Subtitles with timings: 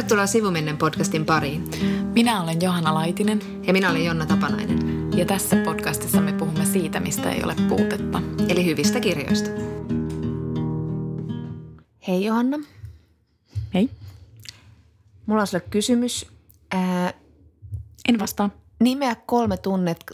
[0.00, 1.64] Tervetuloa Sivumennen podcastin pariin.
[2.14, 3.40] Minä olen Johanna Laitinen.
[3.66, 4.78] Ja minä olen Jonna Tapanainen.
[5.16, 8.22] Ja tässä podcastissa me puhumme siitä, mistä ei ole puutetta.
[8.48, 9.50] Eli hyvistä kirjoista.
[12.08, 12.58] Hei Johanna.
[13.74, 13.90] Hei.
[15.26, 16.26] Mulla on sulle kysymys.
[16.70, 17.12] Ää,
[18.08, 18.50] en vastaa.
[18.80, 20.04] Nimeä kolme, tunnet,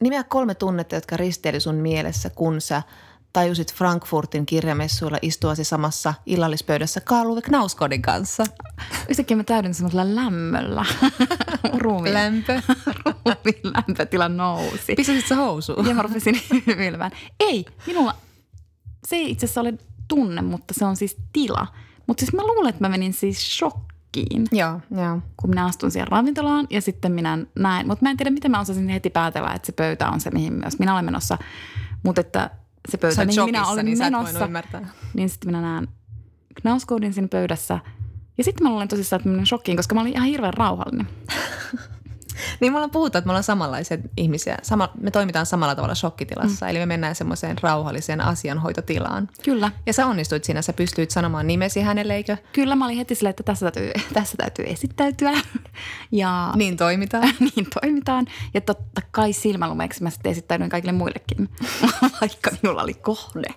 [0.00, 2.82] nimeä kolme tunnetta, jotka risteili sun mielessä, kun sä–
[3.36, 8.44] tajusit Frankfurtin kirjamessuilla istuasi samassa illallispöydässä Karl Uwe Knauskodin kanssa?
[9.08, 10.84] Yhtäkkiä mä täydin semmoisella lämmöllä.
[11.82, 12.14] Ruumiin.
[12.14, 12.62] Lämpö.
[13.04, 14.94] Ruumiin lämpötila nousi.
[14.94, 15.86] Pistäsit sä housuun?
[15.86, 17.10] Ja mä rupesin hymyilemään.
[17.40, 18.14] Ei, minulla
[19.06, 19.74] se ei itse asiassa ole
[20.08, 21.66] tunne, mutta se on siis tila.
[22.06, 24.46] Mutta siis mä luulen, että mä menin siis shokkiin.
[24.52, 25.20] Joo, joo.
[25.36, 27.86] Kun minä astun siihen ravintolaan ja sitten minä näin.
[27.86, 30.52] Mutta mä en tiedä, miten mä osasin heti päätellä, että se pöytä on se, mihin
[30.52, 31.38] myös minä olen menossa.
[32.02, 32.50] Mutta että
[32.90, 34.48] se pöytä, mihin minä olen niin menossa.
[35.14, 35.88] Niin sitten minä näen
[36.62, 37.78] Knauskoodin siinä pöydässä.
[38.38, 41.08] Ja sitten mä olen tosissaan, että minä shokkiin, koska mä olin ihan hirveän rauhallinen.
[42.60, 44.58] Niin me ollaan puhuttu, että me ollaan samanlaisia ihmisiä.
[44.62, 46.66] Sama, me toimitaan samalla tavalla shokkitilassa.
[46.66, 46.70] Mm.
[46.70, 49.28] Eli me mennään semmoiseen rauhalliseen asianhoitotilaan.
[49.44, 49.70] Kyllä.
[49.86, 52.36] Ja sä onnistuit siinä, sä pystyit sanomaan nimesi hänelle, eikö?
[52.52, 55.32] Kyllä, mä olin heti silleen, että tässä täytyy, tässä täytyy esittäytyä.
[56.12, 57.28] Ja, niin toimitaan.
[57.56, 58.26] niin toimitaan.
[58.54, 61.48] Ja totta kai silmälumeeksi mä sitten esittäydyin kaikille muillekin,
[62.20, 63.48] vaikka minulla oli kohde.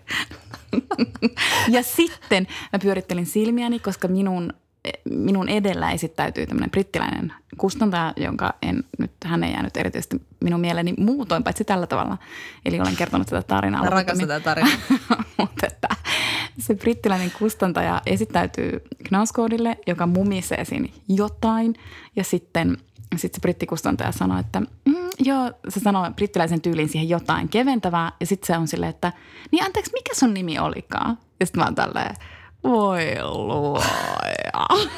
[1.67, 4.53] ja sitten mä pyörittelin silmiäni, koska minun
[5.09, 10.93] minun edellä esittäytyy tämmöinen brittiläinen kustantaja, jonka en nyt, hän ei jäänyt erityisesti minun mieleeni
[10.97, 12.17] muutoin, paitsi tällä tavalla.
[12.65, 13.83] Eli olen kertonut tätä tarinaa.
[13.83, 14.71] Mä rakastan tätä tarinaa.
[15.37, 15.87] Mutta että
[16.59, 21.75] se brittiläinen kustantaja esittäytyy Knauskoodille, joka mumisee siinä jotain.
[22.15, 22.77] Ja sitten
[23.15, 28.11] sit se brittikustantaja sanoo, että mm, joo, se sanoo brittiläisen tyylin siihen jotain keventävää.
[28.19, 29.13] Ja sitten se on silleen, että
[29.51, 31.17] niin anteeksi, mikä sun nimi olikaan?
[31.39, 32.15] Ja sitten mä oon tälleen,
[32.63, 34.89] voi luoja.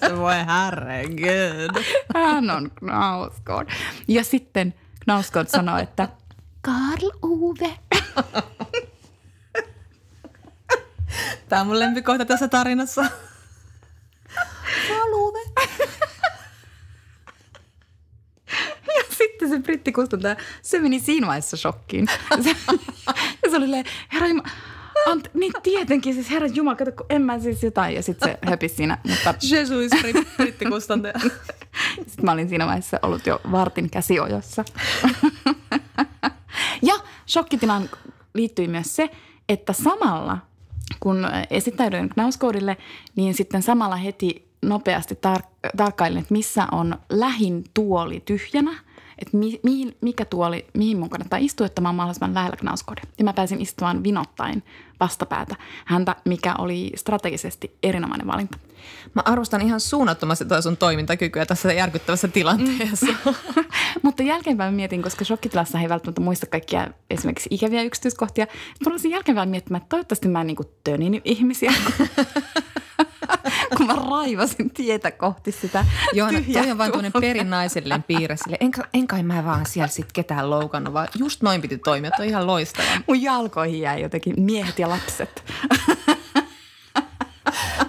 [0.00, 1.82] Se voi herregud.
[2.14, 3.68] Hän on Knauskod.
[4.08, 4.74] Ja sitten
[5.04, 6.08] Knauskod sanoi, että
[6.62, 7.78] Karl Uwe.
[11.48, 13.04] Tämä on mun lempikohta tässä tarinassa.
[14.88, 15.40] Karl Uwe.
[18.86, 22.08] Ja sitten se brittikustantaja, se meni siinä vaiheessa shokkiin.
[22.44, 22.56] Se,
[23.50, 24.28] se oli herra
[25.06, 27.94] Ant, niin tietenkin, siis herra Jumala, kato, kun en mä siis jotain.
[27.94, 28.98] Ja sitten se höpisi siinä.
[29.08, 29.34] Mutta...
[29.50, 29.90] Jesus,
[30.36, 31.14] brittikustantaja.
[32.08, 34.64] sitten mä olin siinä vaiheessa ollut jo vartin käsiojossa.
[36.88, 36.94] ja
[37.28, 37.90] shokkitilaan
[38.34, 39.10] liittyi myös se,
[39.48, 40.38] että samalla
[41.00, 42.76] kun esittäydyin Knauskoodille,
[43.16, 48.78] niin sitten samalla heti nopeasti tar- tarkkailin, että missä on lähin tuoli tyhjänä–
[49.22, 53.04] että mi, mihin, mikä tuoli, mihin mun kannattaa istua, että mä oon mahdollisimman lähellä Knauskodia.
[53.18, 54.62] Ja mä pääsin istumaan vinottain
[55.00, 58.58] vastapäätä häntä, mikä oli strategisesti erinomainen valinta.
[59.14, 63.06] Mä arvostan ihan suunnattomasti tuo sun toimintakykyä tässä järkyttävässä tilanteessa.
[63.06, 63.34] Mm.
[64.02, 68.46] Mutta jälkeenpäin mietin, koska shokkitilassa ei välttämättä muista kaikkia esimerkiksi ikäviä yksityiskohtia.
[68.86, 71.72] Mä olisin jälkeenpäin miettimään, että toivottavasti mä en niin tönin ihmisiä.
[73.76, 78.56] kun mä raivasin tietä kohti sitä Joo, no, toi on vaan tuonne perinnaisellinen piirre sille.
[78.60, 82.10] En, en kai mä vaan siellä sit ketään loukannut, vaan just noin piti toimia.
[82.10, 83.00] Toi on ihan loistavaa.
[83.06, 85.42] Mun jalkoihin jäi jotenkin miehet ja lapset.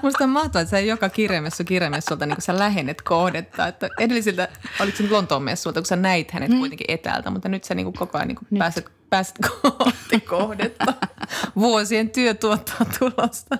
[0.02, 3.68] Musta on mahtavaa, että sä joka kirjamessu kirjamessulta niin sä lähennet kohdetta.
[3.68, 4.48] Että edellisiltä,
[4.80, 6.60] oliko se nyt Lontoon messuilta, kun sä näit hänet mm.
[6.60, 10.94] kuitenkin etäältä, mutta nyt sä niin koko ajan niin pääset pääsit kohti kohdetta.
[11.56, 13.58] Vuosien työ tuottaa tulosta.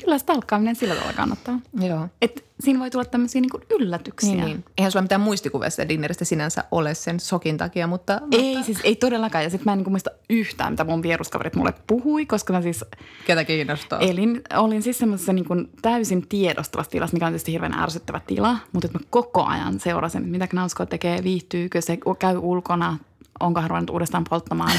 [0.00, 1.60] Kyllä stalkkaaminen sillä tavalla kannattaa.
[1.80, 2.08] Joo.
[2.22, 4.34] Et siinä voi tulla tämmöisiä niinku yllätyksiä.
[4.34, 4.64] Niin, niin.
[4.78, 8.20] Eihän sulla mitään muistikuvia sitä dinneristä sinänsä ole sen sokin takia, mutta...
[8.32, 8.66] Ei mutta...
[8.66, 9.44] siis, ei todellakaan.
[9.44, 12.84] Ja sitten mä en niinku muista yhtään, mitä mun vieruskaverit mulle puhui, koska mä siis...
[13.26, 13.98] Ketä kiinnostaa?
[13.98, 18.86] Elin, olin siis semmoisessa niinku täysin tiedostavassa tilassa, mikä on tietysti hirveän ärsyttävä tila, mutta
[18.86, 22.98] että mä koko ajan seurasin, mitä Knausko tekee, viihtyykö se, käy ulkona,
[23.40, 24.72] onko hän ruvennut uudestaan polttamaan.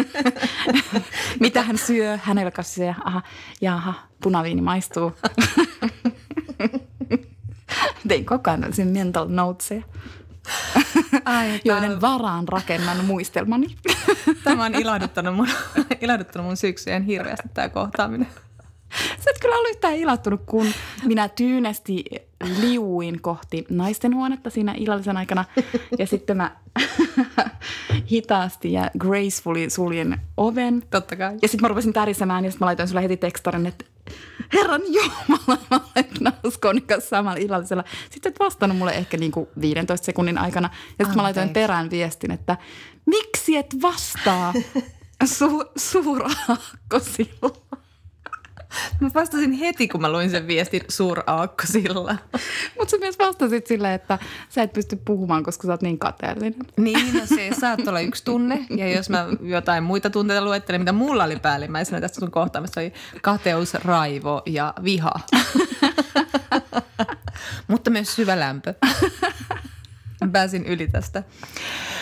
[1.40, 3.22] Mitä hän syö, hänellä kasvia, aha,
[3.60, 5.12] jaha, punaviini maistuu.
[8.08, 9.82] Tein koko ajan mental notesia.
[11.24, 13.76] Ai, joiden varaan rakennan muistelmani.
[14.44, 15.48] Tämä on ilahduttanut mun,
[16.00, 18.28] ilahduttanut mun syksyjen hirveästi tämä kohtaaminen.
[19.24, 20.66] Sä et kyllä ollut yhtään ilahtunut, kun
[21.04, 22.04] minä tyynesti
[22.60, 25.44] liuin kohti naisten huonetta siinä illallisen aikana.
[25.98, 26.56] Ja sitten mä
[28.12, 30.82] hitaasti ja gracefully suljen oven.
[30.90, 31.36] Totta kai.
[31.42, 33.84] Ja sitten mä rupesin tärisemään ja sitten mä laitoin sulle heti tekstarin, että
[34.54, 37.84] Herran Jumala, mä olen Nauskonin kanssa samalla illallisella.
[38.10, 40.70] Sitten et vastannut mulle ehkä niin kuin 15 sekunnin aikana.
[40.98, 42.56] Ja sitten mä laitoin perään viestin, että
[43.06, 44.52] miksi et vastaa
[45.24, 47.54] su- suurahko silloin?
[49.00, 52.16] Mä vastasin heti, kun mä luin sen viestin suuraakkosilla.
[52.78, 54.18] Mutta sä myös vastasit silleen, että
[54.48, 56.54] sä et pysty puhumaan, koska sä oot niin kateellinen.
[56.76, 58.66] Niin, no se saattaa olla yksi tunne.
[58.76, 62.92] Ja jos mä jotain muita tunteita luettelen, mitä mulla oli päällimmäisenä tästä sun kohtaamassa, oli
[63.22, 65.12] kateus, raivo ja viha.
[67.68, 68.74] Mutta myös syvä lämpö.
[70.32, 71.22] Pääsin yli tästä.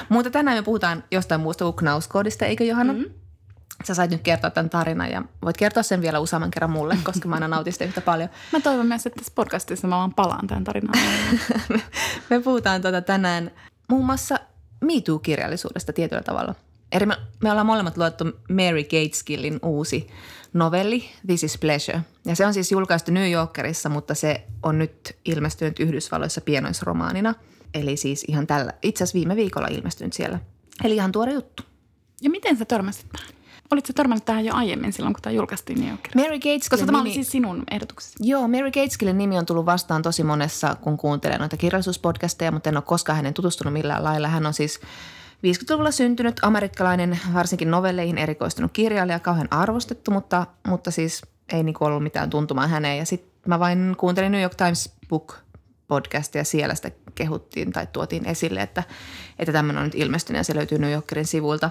[0.09, 2.93] Mutta tänään me puhutaan jostain muusta kuin Knauskoodista, eikö Johanna?
[2.93, 3.11] Mm-hmm.
[3.84, 7.28] Sä sait nyt kertoa tämän tarinan ja voit kertoa sen vielä useamman kerran mulle, koska
[7.28, 8.28] mä aina nautin sitä yhtä paljon.
[8.52, 10.98] Mä toivon myös, että tässä podcastissa mä vaan palaan tämän tarinaan.
[12.30, 13.50] me puhutaan tuota tänään
[13.88, 14.38] muun muassa
[14.80, 16.54] MeToo-kirjallisuudesta tietyllä tavalla.
[16.92, 20.10] Eri me, me ollaan molemmat luettu Mary Gateskillin uusi
[20.52, 22.00] novelli This is Pleasure.
[22.25, 27.34] Ja se on siis julkaistu New Yorkerissa, mutta se on nyt ilmestynyt Yhdysvalloissa pienoisromaanina.
[27.75, 30.38] Eli siis ihan tällä, itse asiassa viime viikolla ilmestynyt siellä.
[30.84, 31.62] Eli ihan tuore juttu.
[32.22, 33.38] Ja miten sä törmäsit tähän?
[33.73, 36.19] Olitko törmännyt tähän jo aiemmin silloin, kun tämä julkaistiin New Yorkissa?
[36.19, 38.15] Mary Gateskill Koska tämä oli siis sinun ehdotuksesi.
[38.20, 42.76] Joo, Mary Gateskillin nimi on tullut vastaan tosi monessa, kun kuuntelee noita kirjallisuuspodcasteja, mutta en
[42.76, 44.29] ole koskaan hänen tutustunut millään lailla.
[44.29, 44.81] Hän on siis
[45.47, 51.23] 50-luvulla syntynyt amerikkalainen, varsinkin novelleihin erikoistunut kirjailija, kauhean arvostettu, mutta, mutta siis
[51.53, 52.99] ei niin ollut mitään tuntumaa häneen.
[52.99, 55.35] Ja sitten mä vain kuuntelin New York Times Book
[55.88, 58.82] podcastia, siellä sitä kehuttiin tai tuotiin esille, että,
[59.38, 61.71] että tämmöinen on nyt ilmestynyt ja se löytyy New Yorkerin sivuilta.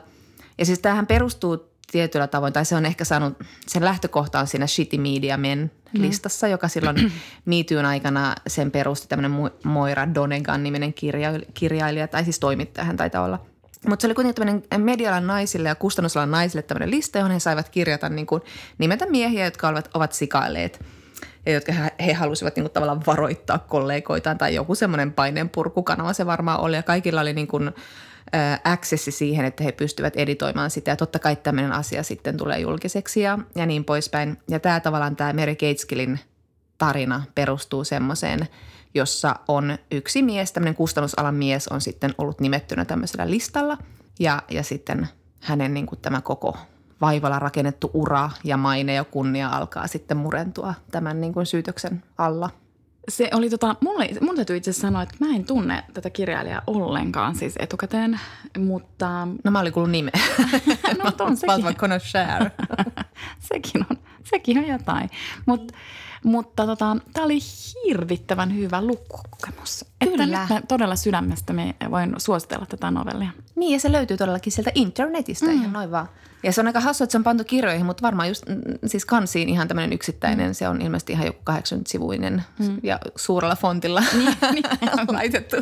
[0.58, 3.38] Ja siis tämähän perustuu tietyllä tavoin, tai se on ehkä saanut,
[3.68, 6.02] sen lähtökohta on siinä Shitty Media Men mm.
[6.02, 7.12] listassa, joka silloin
[7.46, 13.24] MeToon aikana sen perusti tämmöinen Moira Donegan niminen kirjailija, kirjailija tai siis toimittaja hän taitaa
[13.24, 13.46] olla.
[13.88, 17.70] Mutta se oli kuitenkin tämmöinen medialan naisille ja kustannusalan naisille tämmöinen lista, johon he saivat
[17.70, 18.42] kirjata niin kuin
[18.78, 20.86] nimetä miehiä, jotka ovat, ovat sikailleet
[21.46, 26.26] ja jotka he, he halusivat niin kuin tavallaan varoittaa kollegoitaan tai joku semmoinen paineenpurkukanava se
[26.26, 27.72] varmaan oli ja kaikilla oli niin kuin–
[28.64, 30.92] accessi siihen, että he pystyvät editoimaan sitä.
[30.92, 34.38] Ja totta kai tämmöinen asia sitten tulee julkiseksi ja, ja niin poispäin.
[34.50, 36.20] Ja tämä tavallaan tämä Mary Gateskillin
[36.78, 38.48] tarina perustuu semmoiseen,
[38.94, 43.78] jossa on yksi mies, tämmöinen kustannusalan mies on sitten ollut nimettynä tämmöisellä listalla.
[44.20, 45.08] Ja, ja sitten
[45.40, 46.58] hänen niin kuin tämä koko
[47.02, 52.50] vaivalla rakennettu ura ja maine ja kunnia alkaa sitten murentua tämän niin kuin syytöksen alla–
[53.10, 57.36] se oli tota, mulle, mun täytyy itse sanoa, että mä en tunne tätä kirjailijaa ollenkaan
[57.36, 58.20] siis etukäteen,
[58.58, 59.28] mutta...
[59.44, 60.20] No mä olin kuullut nimeä.
[60.98, 62.00] no mutta on sekin.
[62.00, 62.52] share.
[63.54, 65.10] sekin on, sekin on jotain.
[65.46, 65.72] Mut,
[66.24, 67.40] mutta tota, tämä oli
[67.86, 69.86] hirvittävän hyvä lukukokemus.
[70.04, 70.24] Kyllä.
[70.24, 73.30] Että nyt mä todella sydämestä me voin suositella tätä novellia.
[73.56, 75.52] Niin ja se löytyy todellakin sieltä internetistä mm.
[75.52, 76.08] ihan noin vaan.
[76.44, 79.06] Ja se on aika hassu, että se on pantu kirjoihin, mutta varmaan just mm, siis
[79.06, 80.48] kansiin ihan tämmöinen yksittäinen.
[80.48, 80.54] Mm.
[80.54, 82.78] Se on ilmeisesti ihan joku 80-sivuinen mm.
[82.84, 84.64] ja suurella fontilla niin, niin,
[85.08, 85.56] laitettu.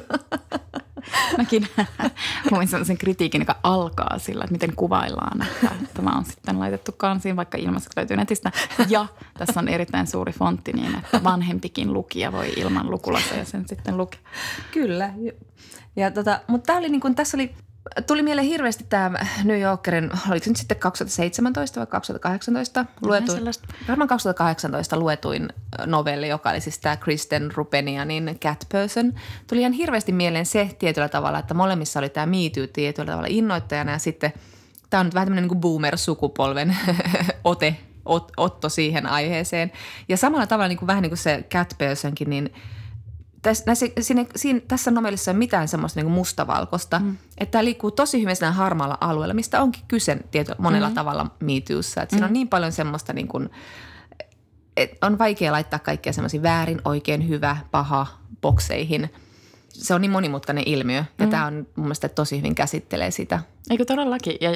[1.37, 1.67] Mäkin
[2.51, 7.35] luin sellaisen kritiikin, joka alkaa sillä, että miten kuvaillaan, että tämä on sitten laitettu kansiin,
[7.35, 8.51] vaikka ilmaiseksi löytyy netistä.
[8.89, 9.05] Ja
[9.37, 14.19] tässä on erittäin suuri fontti niin, että vanhempikin lukija voi ilman lukulaseja sen sitten lukea.
[14.71, 15.13] Kyllä.
[15.95, 17.55] Ja tota, mutta tämä oli niin kuin, tässä oli
[18.07, 23.43] Tuli mieleen hirveästi tämä New Yorkerin, oliko se nyt sitten 2017 vai 2018 luetuin,
[23.87, 25.49] varmaan 2018 luetuin
[25.85, 29.13] novelli, joka oli siis tämä Kristen Rupenianin Cat Person.
[29.47, 33.27] Tuli ihan hirveästi mieleen se tietyllä tavalla, että molemmissa oli tämä Me Too tietyllä tavalla
[33.29, 34.33] innoittajana ja sitten
[34.89, 36.75] tämä on nyt vähän tämmöinen niin boomer-sukupolven
[37.43, 39.71] ote, ot, otto siihen aiheeseen.
[40.09, 42.53] Ja samalla tavalla niin kuin, vähän niin kuin se Cat Personkin, niin–
[43.45, 46.99] tässä, näissä, siinä, siinä, tässä novellissa ei ole mitään semmoista niin mustavalkoista.
[46.99, 47.17] Mm.
[47.37, 50.95] Että tämä liikkuu tosi hyvin siinä harmaalla alueella, mistä onkin kyse tietyllä, monella mm.
[50.95, 51.21] tavalla.
[51.23, 52.09] Että mm.
[52.09, 52.33] siinä on mm.
[52.33, 53.49] niin paljon semmoista niin kuin,
[54.77, 58.07] että on vaikea laittaa kaikkea semmoisia väärin, oikein, hyvä, paha
[58.41, 59.09] bokseihin.
[59.69, 61.29] Se on niin monimutkainen ilmiö ja mm.
[61.29, 63.39] tämä on mun mielestä tosi hyvin käsittelee sitä.
[63.69, 64.37] Eikö todellakin?
[64.41, 64.49] Ja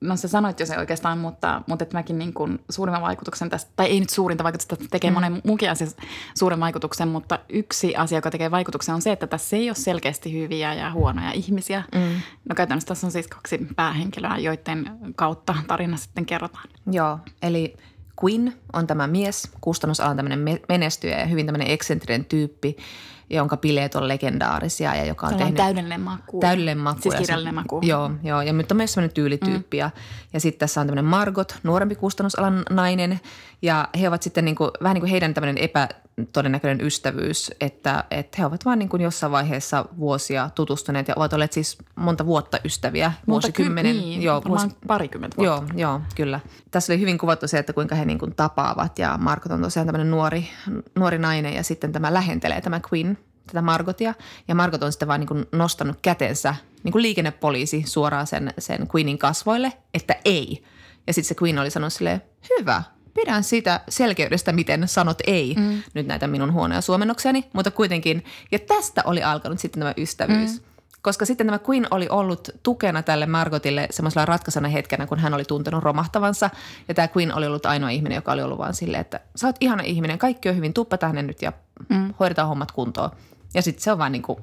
[0.00, 3.70] no sä sanoit jo se oikeastaan, mutta, mutta että mäkin niin kuin suurimman vaikutuksen tästä,
[3.76, 5.14] tai ei nyt suurinta vaikutusta, tekee mm.
[5.14, 5.86] monen muukin asia
[6.34, 10.32] suuren vaikutuksen, mutta yksi asia, joka tekee vaikutuksen on se, että tässä ei ole selkeästi
[10.32, 11.82] hyviä ja huonoja ihmisiä.
[11.94, 12.20] Mm.
[12.48, 16.68] No käytännössä tässä on siis kaksi päähenkilöä, joiden kautta tarina sitten kerrotaan.
[16.92, 17.76] Joo, eli
[18.24, 22.76] Quinn on tämä mies, kustannusalan tämmöinen menestyjä ja hyvin tämmöinen eksentrinen tyyppi–
[23.30, 25.66] jonka bileet on legendaarisia ja joka on Tällainen tehnyt...
[25.66, 26.40] täydellinen maku.
[26.40, 27.00] Täydellinen maku.
[27.02, 27.80] Siis kirjallinen maku.
[27.82, 29.76] Joo, joo, ja nyt on myös sellainen tyylityyppi.
[29.76, 29.78] Mm.
[29.78, 29.90] Ja,
[30.32, 33.20] ja sitten tässä on tämmöinen Margot, nuorempi kustannusalan nainen.
[33.62, 38.36] Ja he ovat sitten niin kuin, vähän niin kuin heidän tämmöinen epätodennäköinen ystävyys, että, että
[38.38, 42.58] he ovat vaan niin kuin jossain vaiheessa vuosia tutustuneet ja ovat olleet siis monta vuotta
[42.64, 43.96] ystäviä, vuosikymmenen.
[43.96, 45.74] Ky- niin, joo, vuosi, parikymmentä vuotta.
[45.76, 46.40] Joo, joo, kyllä.
[46.70, 49.86] Tässä oli hyvin kuvattu se, että kuinka he niin kuin tapaavat ja Margot on tosiaan
[49.86, 50.48] tämmöinen nuori,
[50.94, 53.15] nuori nainen ja sitten tämä lähentelee tämä Quinn
[53.46, 54.14] tätä Margotia.
[54.48, 58.88] Ja Margot on sitten vaan niin kuin nostanut kätensä, niin kuin liikennepoliisi suoraan sen, sen
[58.94, 60.64] Queenin kasvoille, että ei.
[61.06, 62.22] Ja sitten se Queen oli sanonut silleen,
[62.58, 62.82] hyvä,
[63.14, 65.82] pidän sitä selkeydestä, miten sanot ei mm.
[65.94, 68.24] nyt näitä minun huonoja suomennoksiani, mutta kuitenkin.
[68.52, 70.60] Ja tästä oli alkanut sitten tämä ystävyys.
[70.60, 70.66] Mm.
[71.02, 75.44] Koska sitten tämä Queen oli ollut tukena tälle Margotille semmoisella ratkaisena hetkenä, kun hän oli
[75.44, 76.50] tuntenut romahtavansa.
[76.88, 79.56] Ja tämä Queen oli ollut ainoa ihminen, joka oli ollut vaan silleen, että sä oot
[79.60, 81.52] ihana ihminen, kaikki on hyvin, tuppa tänne nyt ja
[81.88, 82.14] mm.
[82.20, 83.10] hoidetaan hommat kuntoon.
[83.56, 84.38] Ja sitten se on vaan niin kuin,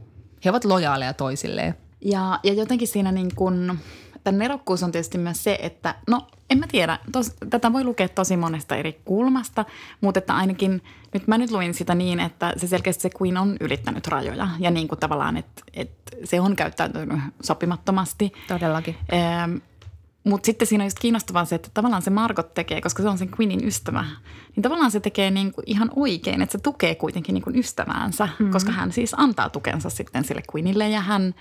[0.45, 1.75] he ovat lojaaleja toisilleen.
[2.01, 3.79] Ja, ja jotenkin siinä niin kuin,
[4.23, 8.09] tämän nerokkuus on tietysti myös se, että no en mä tiedä, tos, tätä voi lukea
[8.09, 9.65] tosi monesta eri kulmasta,
[10.01, 10.81] mutta että ainakin
[11.13, 14.71] nyt mä nyt luin sitä niin, että se selkeästi se Queen on ylittänyt rajoja ja
[14.71, 18.33] niin kuin tavallaan, että, että se on käyttäytynyt sopimattomasti.
[18.47, 18.95] Todellakin.
[19.13, 19.55] Ähm,
[20.23, 23.17] mutta sitten siinä on just kiinnostavaa se, että tavallaan se Margot tekee, koska se on
[23.17, 24.05] sen Queenin ystävä,
[24.55, 28.25] niin tavallaan se tekee niin kuin ihan oikein, että se tukee kuitenkin niin kuin ystäväänsä,
[28.25, 28.51] mm-hmm.
[28.51, 31.35] koska hän siis antaa tukensa sitten sille Queenille ja hän,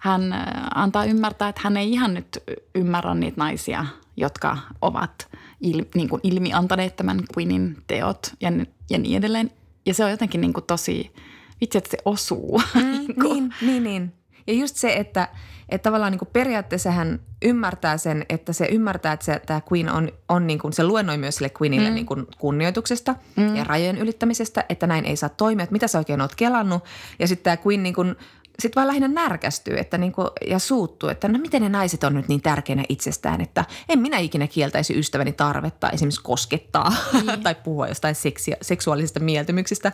[0.00, 2.42] hän äh, antaa ymmärtää, että hän ei ihan nyt
[2.74, 5.28] ymmärrä niitä naisia, jotka ovat
[5.60, 8.52] il, niin kuin ilmiantaneet tämän Queenin teot ja,
[8.90, 9.50] ja niin edelleen.
[9.86, 11.12] Ja se on jotenkin niin kuin tosi,
[11.60, 12.62] vitsi, että se osuu.
[12.74, 14.12] Mm, niin, niin, niin.
[14.46, 15.28] Ja just se, että,
[15.68, 19.92] että tavallaan niin kuin periaatteessa hän ymmärtää sen, että se ymmärtää, että se, tämä Queen
[19.92, 21.94] on, on niin kuin, se luennoi myös sille Queenille mm.
[21.94, 23.56] niin kuin kunnioituksesta mm.
[23.56, 26.84] ja rajojen ylittämisestä, että näin ei saa toimia, että mitä sä oikein oot kelannut.
[27.18, 28.16] Ja sitten tämä Queen niin kuin
[28.62, 32.28] sitten vaan lähinnä närkästyy että niinku, ja suuttuu, että no miten ne naiset on nyt
[32.28, 37.42] niin tärkeänä itsestään, että en minä ikinä kieltäisi ystäväni tarvetta esimerkiksi koskettaa niin.
[37.42, 39.92] tai puhua jostain seksi, seksuaalisista mieltymyksistä.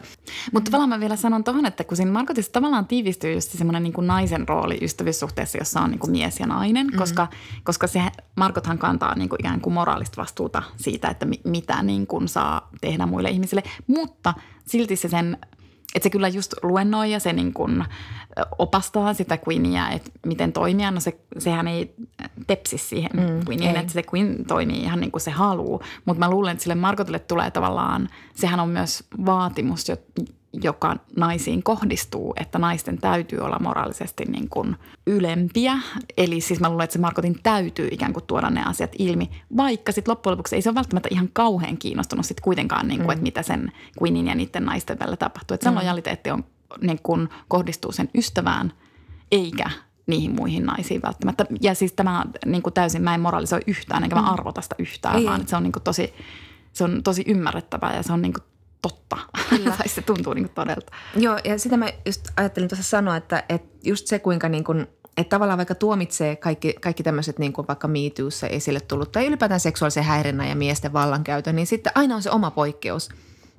[0.52, 4.00] Mutta tavallaan mä vielä sanon tuohon, että kun siinä Markotissa tavallaan tiivistyy just semmoinen niinku
[4.00, 6.98] naisen rooli ystävyyssuhteessa, jossa on niinku mies ja nainen, mm.
[6.98, 7.28] koska,
[7.64, 8.02] koska se
[8.36, 13.30] Markothan kantaa niinku ikään kuin moraalista vastuuta siitä, että mi, mitä niinku saa tehdä muille
[13.30, 14.34] ihmisille, mutta
[14.66, 15.38] silti se sen
[15.94, 17.84] että se kyllä just luennoi ja se niin kuin
[18.58, 20.90] opastaa sitä Queenia, että miten toimia.
[20.90, 21.94] No se, sehän ei
[22.46, 25.84] tepsi siihen mm, Queeniin, että se Queen toimii ihan niin kuin se haluaa.
[26.04, 29.88] Mutta mä luulen, että sille Margotille tulee tavallaan, sehän on myös vaatimus,
[30.62, 35.78] joka naisiin kohdistuu, että naisten täytyy olla moraalisesti niin kuin ylempiä.
[36.16, 39.92] Eli siis mä luulen, että se Markotin täytyy ikään kuin tuoda ne asiat ilmi, vaikka
[39.92, 43.12] sitten loppujen lopuksi ei se ole välttämättä ihan kauhean kiinnostunut sitten kuitenkaan, niin kuin, mm.
[43.12, 45.54] että mitä sen Queenin ja niiden naisten välillä tapahtuu.
[45.54, 45.76] Että mm.
[45.76, 46.44] lojaliteetti on,
[46.80, 48.72] niin kuin, kohdistuu sen ystävään
[49.32, 49.70] eikä
[50.06, 51.46] niihin muihin naisiin välttämättä.
[51.60, 54.28] Ja siis tämä niin kuin täysin, mä en moralisoi yhtään, enkä mä mm.
[54.28, 55.24] arvota sitä yhtään, ei.
[55.24, 56.14] vaan että se on niin kuin tosi,
[56.72, 58.44] se on tosi ymmärrettävää ja se on niin kuin
[58.88, 59.16] totta.
[59.78, 60.92] Tai se tuntuu niin kuin todelta.
[61.16, 64.86] Joo, ja sitä mä just ajattelin tuossa sanoa, että, että just se kuinka niin kuin,
[65.16, 69.60] että tavallaan vaikka tuomitsee kaikki, kaikki tämmöiset niin kuin vaikka MeToossa esille tullut tai ylipäätään
[69.60, 73.08] seksuaalisen häirinnän ja miesten vallankäytön, niin sitten aina on se oma poikkeus.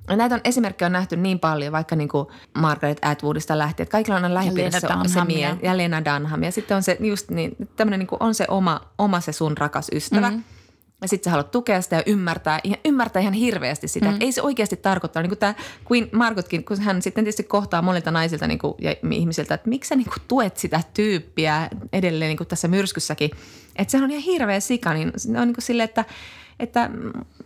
[0.10, 3.92] Ja näitä on esimerkkejä on nähty niin paljon, vaikka niin kuin Margaret Atwoodista lähtien, että
[3.92, 6.44] kaikilla on lähipiirissä se, se mie ja Lena Dunham.
[6.44, 9.58] Ja sitten on se just niin, tämmöinen niin kuin on se oma, oma se sun
[9.58, 10.30] rakas ystävä.
[10.30, 10.55] Mm-hmm
[11.02, 14.12] ja sitten sä haluat tukea sitä ja ymmärtää, ymmärtää ihan hirveästi sitä.
[14.12, 14.18] Mm.
[14.20, 15.56] Ei se oikeasti tarkoittaa, niin kuin tämä
[15.92, 19.90] Queen Margotkin, kun hän sitten tietysti kohtaa monilta naisilta niin kuin, ja ihmisiltä, että miksi
[19.90, 23.32] sä niin kuin, tuet sitä tyyppiä edelleen niin kuin tässä myrskyssäkin.
[23.76, 25.12] Että se on ihan hirveä sika, niin
[25.42, 26.06] on niin kuin silleen, että–
[26.60, 26.90] että,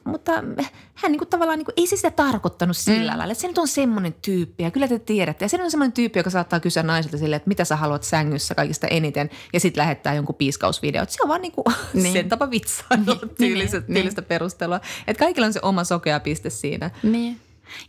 [0.10, 0.32] mutta
[0.94, 3.18] hän niin kuin tavallaan, niin kuin, ei se sitä tarkoittanut sillä mm.
[3.18, 3.34] lailla.
[3.34, 5.46] Se nyt on semmoinen tyyppi ja kyllä te tiedätte.
[5.46, 8.56] Ja se on semmoinen tyyppi, joka saattaa kysyä naiselta silleen, että mitä sä haluat sängyssä
[8.56, 11.10] kaikista eniten ja sitten lähettää jonkun piiskausvideot.
[11.10, 12.14] Se on vaan niin kuin niin.
[12.14, 14.80] sen tapa vitsailla niin, tyylistä, niin, tyylistä perustelua.
[15.08, 16.92] Että kaikilla on se oma sokea piste siinä.
[17.04, 17.40] Niin.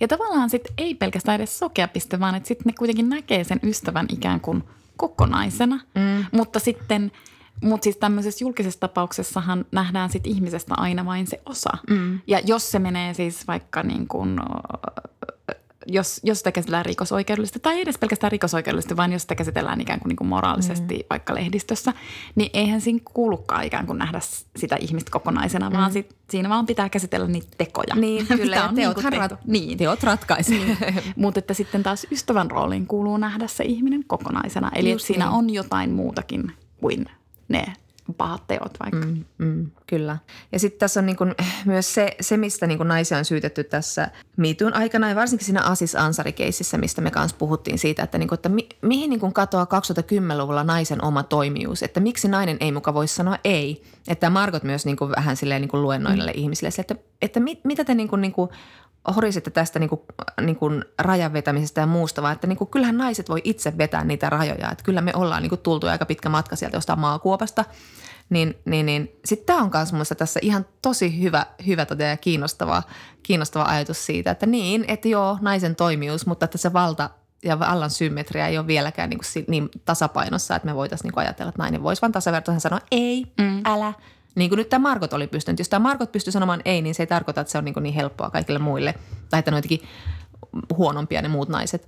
[0.01, 3.61] Ja tavallaan sitten ei pelkästään edes sokea piste, vaan että sitten ne kuitenkin näkee sen
[3.63, 4.65] ystävän ikään kuin
[4.97, 5.81] kokonaisena.
[5.95, 6.25] Mm.
[6.33, 7.13] Mutta sitten–
[7.63, 11.71] mutta siis tämmöisessä julkisessa tapauksessahan nähdään sit ihmisestä aina vain se osa.
[11.91, 12.21] Mm.
[12.27, 14.41] Ja jos se menee siis vaikka niin kuin,
[15.87, 20.01] jos, jos sitä käsitellään rikosoikeudellisesti, tai ei edes pelkästään rikosoikeudellisesti, vaan jos sitä käsitellään ikään
[20.01, 21.05] kuin, niin kuin moraalisesti mm.
[21.11, 21.93] vaikka lehdistössä,
[22.35, 24.21] niin eihän siinä kuulukaan ikään kuin nähdä
[24.57, 25.77] sitä ihmistä kokonaisena, mm.
[25.77, 27.95] vaan sit, siinä vaan pitää käsitellä niitä tekoja.
[27.95, 29.79] Niin, kyllä, ja teot, niin rat, niin.
[29.79, 30.59] teot ratkaisee.
[30.59, 30.79] Niin.
[31.17, 34.71] Mutta että sitten taas ystävän rooliin kuuluu nähdä se ihminen kokonaisena.
[34.75, 35.35] Eli että siinä niin.
[35.35, 37.07] on jotain muutakin kuin
[37.51, 37.73] ne
[38.17, 39.07] pahat teot vaikka.
[39.07, 40.19] Mm, mm, kyllä.
[40.53, 44.09] Ja sitten tässä on niin kun myös se, se mistä niin naisia on syytetty tässä
[44.37, 48.35] miituun aikana ja varsinkin siinä Asis Ansari-keississä, mistä me kanssa puhuttiin siitä, että, niin kun,
[48.35, 52.95] että mi, mihin niin kun katoaa 2010-luvulla naisen oma toimijuus, että miksi nainen ei muka
[52.95, 53.83] voi sanoa ei.
[54.09, 56.39] Että Margot myös niin vähän silleen niin luennoille mm.
[56.39, 58.49] ihmisille, että, että mit, mitä te niin kun, niin kun
[59.17, 60.01] horisitte tästä niin kuin,
[60.41, 64.05] niin kuin rajan vetämisestä ja muusta, vaan että niin kuin, kyllähän naiset voi itse vetää
[64.05, 64.71] niitä rajoja.
[64.71, 67.65] Että kyllä me ollaan niin kuin, tultu aika pitkä matka sieltä jostain maakuopasta.
[68.31, 69.21] Niin, niin, niin.
[69.25, 72.83] sitten tämä on myös mun tässä ihan tosi hyvä, hyvä tota ja kiinnostava,
[73.23, 77.11] kiinnostava ajatus siitä, että niin, että joo, naisen toimijuus, mutta että se valta
[77.45, 81.49] ja vallan symmetria ei ole vieläkään niin, kuin, niin tasapainossa, että me voitaisiin niin ajatella,
[81.49, 83.63] että nainen voisi vain tasavertaisen sanoa ei, mm.
[83.65, 83.93] älä,
[84.35, 85.59] Niin kuin nyt tämä Margot oli pystynyt.
[85.59, 87.95] Jos tämä Margot pystyy sanomaan ei, niin se ei tarkoita, että se on niin, niin
[87.95, 88.95] helppoa kaikille muille.
[89.31, 89.89] Tai että ne on jotenkin
[90.77, 91.87] huonompia ne muut naiset.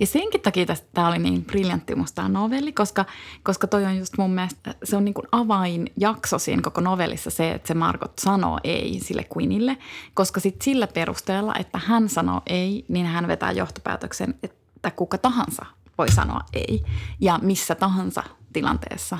[0.00, 3.04] Ja senkin takia tämä oli niin briljantti musta tämä novelli, koska,
[3.42, 7.50] koska toi on just mun mielestä, se on niin kuin avainjakso siinä koko novellissa se,
[7.50, 9.78] että se Margot sanoo ei sille Queenille,
[10.14, 15.66] koska sitten sillä perusteella, että hän sanoo ei, niin hän vetää johtopäätöksen, että kuka tahansa
[15.98, 16.84] voi sanoa ei
[17.20, 19.18] ja missä tahansa tilanteessa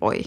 [0.00, 0.22] voi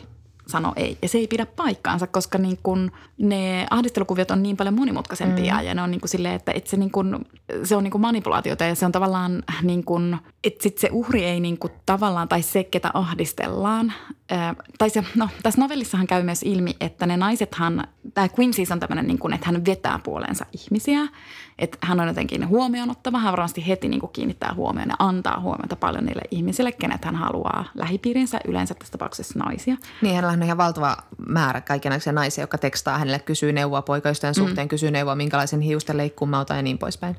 [0.50, 0.98] sanoi ei.
[1.02, 5.66] Ja se ei pidä paikkaansa, koska niin kun ne ahdistelukuviot on niin paljon monimutkaisempia mm.
[5.66, 7.26] ja ne on niin kuin silleen, että, että se, niin kun,
[7.64, 11.24] se on niin kuin manipulaatiota ja se on tavallaan niin kuin, että sit se uhri
[11.26, 13.94] ei niin kuin tavallaan tai se, ketä ahdistellaan.
[14.30, 18.80] Ää, tai se, no tässä novellissahan käy myös ilmi, että ne naisethan, tämä Quincy on
[18.80, 21.08] tämmöinen niin kuin, että hän vetää puoleensa ihmisiä–
[21.60, 25.76] että hän on jotenkin huomioon hän varmasti heti niin kuin kiinnittää huomioon ja antaa huomiota
[25.76, 29.78] paljon niille ihmisille, kenet hän haluaa lähipiirinsä, yleensä tässä tapauksessa naisia.
[30.02, 30.98] Niin, hänellä on ihan valtava
[31.28, 34.46] määrä kaikenlaisia naisia, jotka tekstaa hänelle, kysyy neuvoa poikaystävän mm.
[34.46, 37.16] suhteen, kysyy neuvoa, minkälaisen hiusten leikkuun mä otan ja niin poispäin.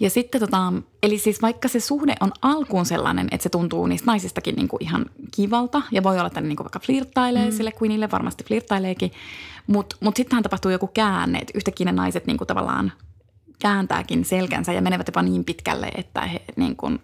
[0.00, 4.06] Ja sitten tota, eli siis vaikka se suhde on alkuun sellainen, että se tuntuu niistä
[4.06, 7.56] naisistakin niin kuin ihan kivalta ja voi olla, että ne niin kuin vaikka flirttailee mm.
[7.56, 9.12] sille Queenille, varmasti flirttaileekin,
[9.66, 12.92] mutta mut sittenhän tapahtuu joku käänne, että yhtäkkiä ne naiset niin kuin tavallaan–
[13.58, 16.98] kääntääkin selkänsä ja menevät jopa niin pitkälle, että he niin kuin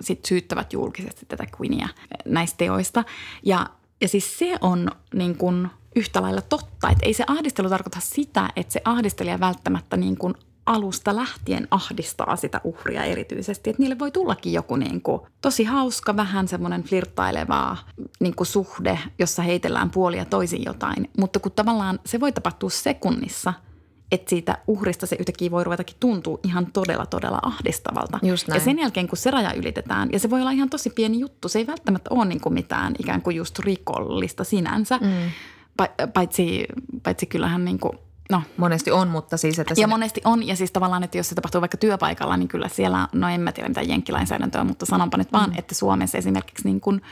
[0.00, 1.88] sit syyttävät julkisesti tätä Queenia
[2.24, 3.04] näistä teoista.
[3.42, 3.66] Ja,
[4.00, 8.50] ja siis se on niin kuin yhtä lailla totta, että ei se ahdistelu tarkoita sitä,
[8.56, 10.34] että se ahdistelija välttämättä niin kuin
[10.66, 13.70] alusta lähtien ahdistaa sitä uhria erityisesti.
[13.70, 17.76] Että niille voi tullakin joku niin kuin tosi hauska, vähän semmoinen flirttaileva
[18.20, 21.10] niin kuin suhde, jossa heitellään puolia toisin jotain.
[21.18, 23.52] Mutta kun tavallaan se voi tapahtua sekunnissa–
[24.14, 28.18] että siitä uhrista se yhtäkkiä voi ruvetakin tuntua ihan todella, todella ahdistavalta.
[28.22, 28.60] Just näin.
[28.60, 31.48] Ja sen jälkeen, kun se raja ylitetään, ja se voi olla ihan tosi pieni juttu,
[31.48, 35.08] se ei välttämättä ole niin kuin mitään ikään kuin just rikollista sinänsä, mm.
[36.14, 36.66] paitsi,
[37.02, 37.98] paitsi kyllähän niin kuin
[38.30, 38.42] No.
[38.56, 39.58] Monesti on, mutta siis...
[39.58, 39.86] Että ja sinne...
[39.86, 43.28] monesti on, ja siis tavallaan, että jos se tapahtuu vaikka työpaikalla, niin kyllä siellä, no
[43.28, 45.58] en mä tiedä mitä jenkkilainsäädäntöä, mutta sanonpa nyt vaan, mm.
[45.58, 47.02] että Suomessa esimerkiksi niin kuin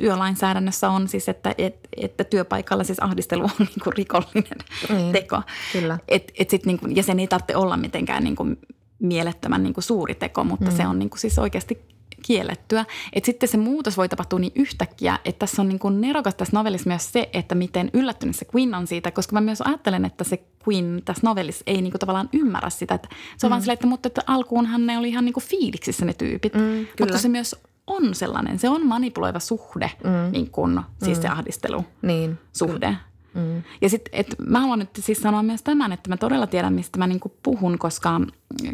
[0.00, 4.58] työlainsäädännössä on siis, että, että, että työpaikalla siis ahdistelu on niin kuin rikollinen
[4.88, 5.42] mm, teko.
[5.72, 5.98] Kyllä.
[6.08, 8.58] Et, et sit niin kuin, ja sen ei tarvitse olla mitenkään niin kuin
[8.98, 10.76] mielettömän niin kuin suuri teko, mutta mm.
[10.76, 11.80] se on niin kuin siis oikeasti
[12.22, 12.84] kiellettyä.
[13.12, 16.56] Et sitten se muutos voi tapahtua niin yhtäkkiä, että tässä on niin kuin nerokas tässä
[16.56, 20.24] novellissa myös se, että miten yllättynyt se Queen on siitä, koska mä myös ajattelen, että
[20.24, 22.94] se Queen tässä novellissa ei niin kuin tavallaan ymmärrä sitä.
[22.94, 23.50] Että se on mm.
[23.50, 26.86] vaan silleen, että, mutta että alkuunhan ne oli ihan niin kuin fiiliksissä ne tyypit, mm,
[27.00, 27.56] mutta se myös
[27.90, 30.32] on sellainen, se on manipuloiva suhde, mm.
[30.32, 31.22] niin kuin, siis mm.
[31.22, 32.38] se ahdistelu niin.
[32.52, 32.96] suhde.
[33.34, 33.62] Mm.
[33.80, 37.06] Ja sitten, mä haluan nyt siis sanoa myös tämän, että mä todella tiedän, mistä mä
[37.06, 38.20] niin kuin puhun, koska,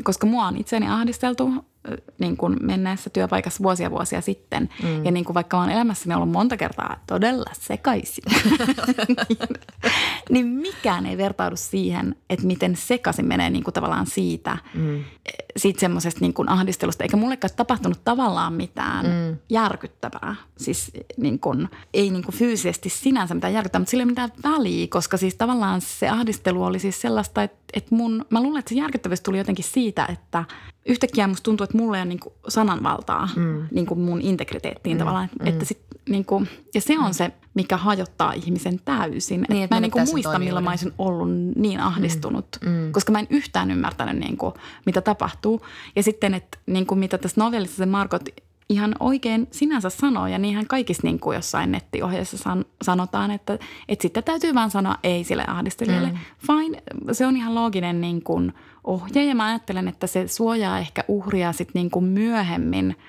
[0.02, 1.50] koska mua on itseäni ahdisteltu
[2.18, 4.68] niin kuin menneessä työpaikassa vuosia vuosia sitten.
[4.82, 5.04] Mm.
[5.04, 8.24] Ja niin kuin vaikka mä oon elämässäni ollut monta kertaa todella sekaisin,
[9.08, 9.38] niin,
[10.30, 15.04] niin mikään ei vertaudu siihen, että miten sekaisin menee niin kuin tavallaan siitä, mm.
[15.56, 17.04] siitä semmoisesta niin kuin ahdistelusta.
[17.04, 19.36] Eikä mullekaan tapahtunut tavallaan mitään mm.
[19.50, 20.36] järkyttävää.
[20.56, 24.86] Siis niin kuin, ei niin kuin fyysisesti sinänsä mitään järkyttävää, mutta sillä ei mitään väliä,
[24.90, 28.74] koska siis tavallaan se ahdistelu oli siis sellaista, että, että mun, mä luulen, että se
[28.74, 30.44] järkyttävyys tuli jotenkin siitä, että
[30.86, 33.68] yhtäkkiä musta tuntuu, että mulla ei ole niin sananvaltaa mm.
[33.70, 34.98] niin kuin mun integriteettiin mm.
[34.98, 35.28] tavallaan.
[35.40, 35.46] Mm.
[35.46, 37.12] Että sit, niin kuin, ja se on mm.
[37.12, 39.44] se, mikä hajottaa ihmisen täysin.
[39.48, 42.70] Niin, että mä en niin kuin muista, milloin mä olisin ollut niin ahdistunut, mm.
[42.70, 42.92] Mm.
[42.92, 44.54] koska mä en yhtään ymmärtänyt, niin kuin,
[44.86, 45.66] mitä tapahtuu.
[45.96, 48.28] Ja sitten, että niin kuin mitä tässä novellissa se Margot
[48.68, 54.02] ihan oikein sinänsä sanoo, ja niinhän kaikissa niin kuin jossain nettiohjeessa san, sanotaan, että, että
[54.02, 56.08] sitten täytyy vaan sanoa ei sille ahdistelijalle.
[56.08, 56.18] Mm.
[56.46, 58.52] Fine, se on ihan looginen niin kuin
[58.84, 62.96] ohje, ja mä ajattelen, että se suojaa ehkä uhria sitten niin kuin myöhemmin–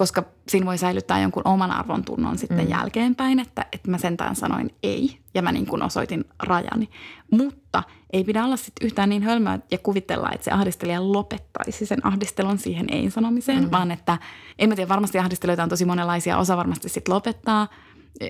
[0.00, 2.70] koska siinä voi säilyttää jonkun oman arvon tunnon sitten mm.
[2.70, 6.90] jälkeenpäin, että, että mä sentään sanoin ei ja mä niin kuin osoitin rajani.
[7.30, 7.82] Mutta
[8.12, 12.58] ei pidä olla sitten yhtään niin hölmöä ja kuvitella, että se ahdistelija lopettaisi sen ahdistelun
[12.58, 13.70] siihen ei-sanomiseen, mm.
[13.70, 14.18] vaan että
[14.58, 17.68] en mä tiedä, varmasti ahdistelijoita on tosi monenlaisia, osa varmasti sitten lopettaa,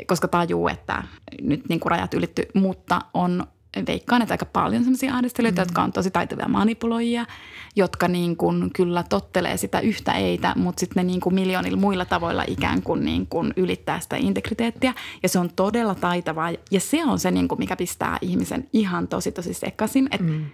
[0.06, 1.02] koska tajuu, että
[1.42, 3.44] nyt niin kuin rajat ylitty, mutta on
[3.86, 5.64] veikkaan, että aika paljon sellaisia ahdistelijoita, mm.
[5.64, 7.26] jotka on tosi taitavia manipuloijia,
[7.76, 12.04] jotka niin kuin kyllä tottelee sitä yhtä eitä, mutta sitten ne niin kuin miljoonilla muilla
[12.04, 14.94] tavoilla ikään kuin, niin kuin ylittää sitä integriteettiä.
[15.22, 19.08] Ja se on todella taitavaa ja se on se, niin kuin mikä pistää ihmisen ihan
[19.08, 20.08] tosi tosi sekaisin.
[20.10, 20.44] Että mm.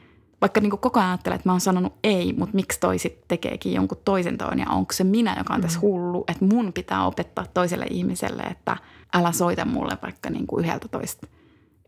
[0.41, 3.25] Vaikka niin kuin koko ajan ajattelee, että mä oon sanonut ei, mutta miksi toi sitten
[3.29, 5.83] tekeekin jonkun toisen toon ja onko se minä, joka on tässä mm.
[5.83, 8.77] hullu, että mun pitää opettaa toiselle ihmiselle, että
[9.15, 11.27] älä soita mulle vaikka niin kuin yhdeltä toista.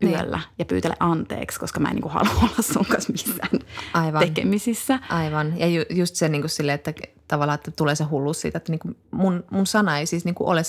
[0.03, 0.45] Yöllä niin.
[0.59, 3.59] ja pyytele anteeksi, koska mä en niin halua olla sun kanssa missään
[3.93, 4.19] Aivan.
[4.19, 4.99] tekemisissä.
[5.09, 5.59] Aivan.
[5.59, 6.93] Ja ju, just se niin kuin sille, että
[7.27, 10.35] tavallaan, että tulee se hulluus siitä, että niin kuin mun, mun sana ei siis niin
[10.35, 10.61] kuin ole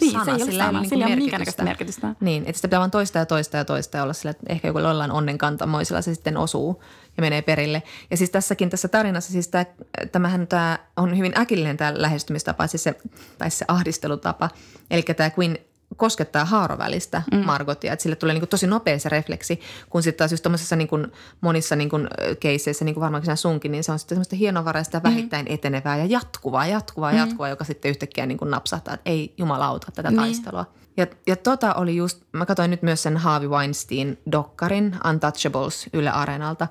[0.00, 0.24] Niin, sana.
[0.24, 1.64] se ei ole sillä sana, niin sillä ei ole merkitystä.
[1.64, 2.14] merkitystä.
[2.20, 4.68] Niin, että sitä pitää vaan toistaa ja toistaa ja toistaa ja olla sillä, että ehkä
[4.68, 6.82] joku jollain onnenkantamoisella se sitten osuu
[7.16, 7.82] ja menee perille.
[8.10, 9.66] Ja siis tässäkin tässä tarinassa, siis tämä,
[10.12, 12.94] tämähän tämä on hyvin äkillinen tämä lähestymistapa, siis se,
[13.38, 14.50] tai se ahdistelutapa.
[14.90, 15.58] Eli tämä Queen
[15.96, 17.38] koskettaa haarovälistä mm.
[17.38, 20.76] Margotia, että sille tulee niin kuin tosi nopea se refleksi, kun sitten taas just tuommoisessa
[20.76, 21.06] niin kuin
[21.40, 22.08] monissa niin kuin
[22.40, 26.04] keisseissä, niin kuin varmaankin sinä sunkin, niin se on sitten semmoista hienovaraista, vähittäin etenevää ja
[26.04, 27.18] jatkuvaa, jatkuvaa, mm.
[27.18, 30.20] jatkuvaa, joka sitten yhtäkkiä niin kuin napsahtaa, että ei jumalauta tätä Niin.
[30.20, 30.64] taistelua.
[30.96, 36.68] Ja, ja tota oli just, mä katsoin nyt myös sen Harvey Weinstein-dokkarin Untouchables Yle Areenalta.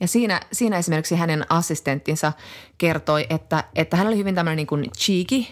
[0.00, 2.32] Ja siinä, siinä esimerkiksi hänen assistenttinsa
[2.78, 5.44] kertoi, että, että hän oli hyvin tämmöinen niin kuin cheeky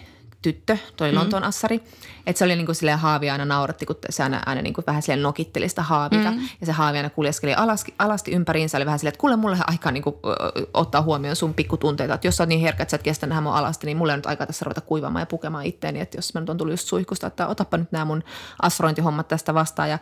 [0.45, 1.17] tyttö, toi mm.
[1.17, 1.83] Lontoon assari.
[2.27, 4.85] Että se oli niin kuin silleen haavi aina nauratti, kun se aina, aina niin kuin
[4.87, 6.31] vähän silleen nokitteli sitä haavita.
[6.31, 6.39] Mm.
[6.59, 8.77] Ja se haavi aina kuljeskeli alasti, alasti ympäriinsä.
[8.77, 12.13] Oli vähän silleen, että kuule mulle on aikaa niin kuin, ö, ottaa huomioon sun pikkutunteita.
[12.13, 14.13] Että jos sä oot niin herkkä, että sä et kestä nähdä mun alasti, niin mulle
[14.13, 15.99] on nyt aikaa tässä ruveta kuivamaan ja pukemaan itteeni.
[15.99, 18.23] Että jos mä nyt on tullut just suihkusta, että otappa nyt nämä mun
[18.61, 19.89] asfrointihommat tästä vastaan.
[19.89, 19.99] Ja,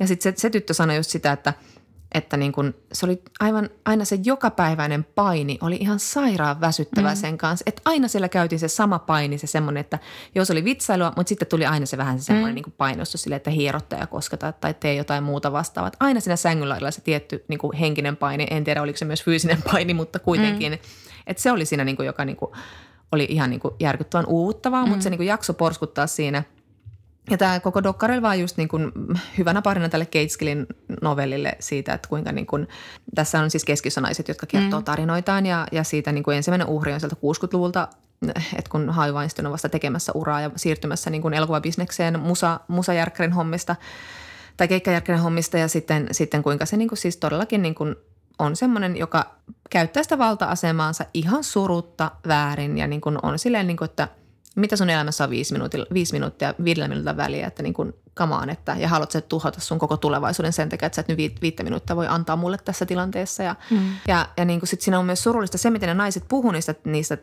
[0.00, 1.54] ja sitten se, se tyttö sanoi just sitä, että–
[2.12, 7.16] että niin kun, se oli aivan, aina se jokapäiväinen paini oli ihan sairaan väsyttävä mm.
[7.16, 7.62] sen kanssa.
[7.66, 9.98] Että aina siellä käytiin se sama paini, se semmoinen, että
[10.34, 12.62] jos oli vitsailua, mutta sitten tuli aina se vähän se semmoinen mm.
[12.66, 15.92] niin painostus sille, että hierotta ja kosketa tai tee jotain muuta vastaavaa.
[16.00, 19.24] Aina siinä sängyllä oli se tietty niin kuin henkinen paini, en tiedä oliko se myös
[19.24, 20.72] fyysinen paini, mutta kuitenkin.
[20.72, 20.78] Mm.
[21.26, 22.52] Että se oli siinä, niin kuin, joka niin kuin,
[23.12, 24.88] oli ihan niin kuin järkyttävän uuvuttavaa, mm.
[24.88, 26.42] mutta se niin kuin jakso porskuttaa siinä–
[27.30, 28.92] ja tämä koko dokkari vaan just niin kuin
[29.38, 30.66] hyvänä parina tälle Cateskillin
[31.02, 32.68] novellille siitä, että kuinka niin kuin,
[33.14, 34.84] tässä on siis keskiössä naiset, jotka kertoo mm.
[34.84, 37.88] tarinoitaan ja, ja siitä niin kuin ensimmäinen uhri on sieltä 60-luvulta,
[38.28, 43.32] että kun Harvey Weinstein on vasta tekemässä uraa ja siirtymässä niin kuin elokuvabisnekseen musa, musajärkkärin
[43.32, 43.76] hommista
[44.56, 47.96] tai keikkajärkkärin hommista ja sitten, sitten kuinka se niin kuin siis todellakin niin kuin
[48.38, 49.34] on semmoinen, joka
[49.70, 54.08] käyttää sitä valta-asemaansa ihan surutta väärin ja niin kuin on silleen, niin kuin, että–
[54.60, 58.50] mitä sun elämässä on viisi, minuuttia, viisi minuuttia, viidellä minuutilla väliä, että niin kuin kamaan,
[58.50, 61.62] että ja haluat sä tuhota sun koko tulevaisuuden sen takia, että sä et nyt viittä
[61.62, 63.42] minuuttia voi antaa mulle tässä tilanteessa.
[63.42, 63.78] Ja, mm.
[64.08, 66.74] ja, ja niin kuin sit siinä on myös surullista se, miten ne naiset puhuu niistä,
[66.84, 67.18] niistä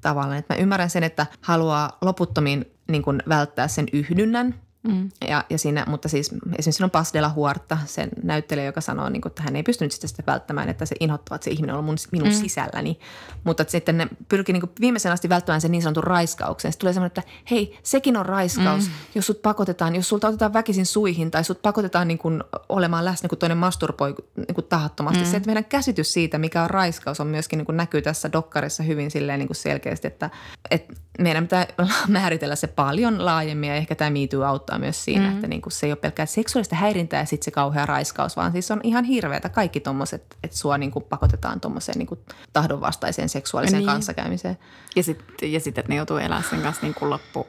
[0.00, 0.38] tavallaan.
[0.38, 4.54] Että mä ymmärrän sen, että haluaa loputtomiin niin kuin välttää sen yhdynnän,
[4.86, 5.10] Mm.
[5.28, 9.30] Ja, ja siinä, mutta siis esimerkiksi on Pasdela Huorta, sen näyttelijä, joka sanoo, niin kuin,
[9.30, 11.96] että hän ei pystynyt sitä, sitä välttämään, että se inhottava, että se ihminen on mun,
[12.12, 12.34] minun mm.
[12.34, 12.98] sisälläni.
[13.44, 16.72] Mutta että sitten ne pyrkii niin viimeisen asti välttämään sen niin sanotun raiskauksen.
[16.72, 18.92] Sitten tulee semmoinen, että hei, sekin on raiskaus, mm.
[19.14, 23.28] jos sut pakotetaan, jos sulta otetaan väkisin suihin tai sut pakotetaan niin kuin olemaan läsnä,
[23.28, 25.24] kun toinen masturboi niin kuin tahattomasti.
[25.24, 25.30] Mm.
[25.30, 28.82] Se, että meidän käsitys siitä, mikä on raiskaus, on myöskin niin kuin näkyy tässä dokkarissa
[28.82, 30.30] hyvin silleen niin kuin selkeästi, että,
[30.70, 31.66] että meidän pitää
[32.08, 35.34] määritellä se paljon laajemmin ja ehkä tämä MeToo auttaa myös siinä, mm.
[35.34, 38.52] että niin kuin se ei ole pelkkää seksuaalista häirintää ja sitten se kauhea raiskaus, vaan
[38.52, 42.20] siis on ihan hirveätä kaikki tuommoiset, että sua niin kuin pakotetaan tuommoiseen niin kuin
[42.52, 43.86] tahdonvastaiseen seksuaaliseen niin.
[43.86, 44.58] kanssakäymiseen.
[44.96, 47.46] Ja sitten, ja sit, että ne joutuu elämään sen kanssa niin kuin loppu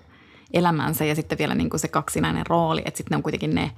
[0.53, 3.71] elämänsä ja sitten vielä niin kuin se kaksinainen rooli, että sitten ne on kuitenkin ne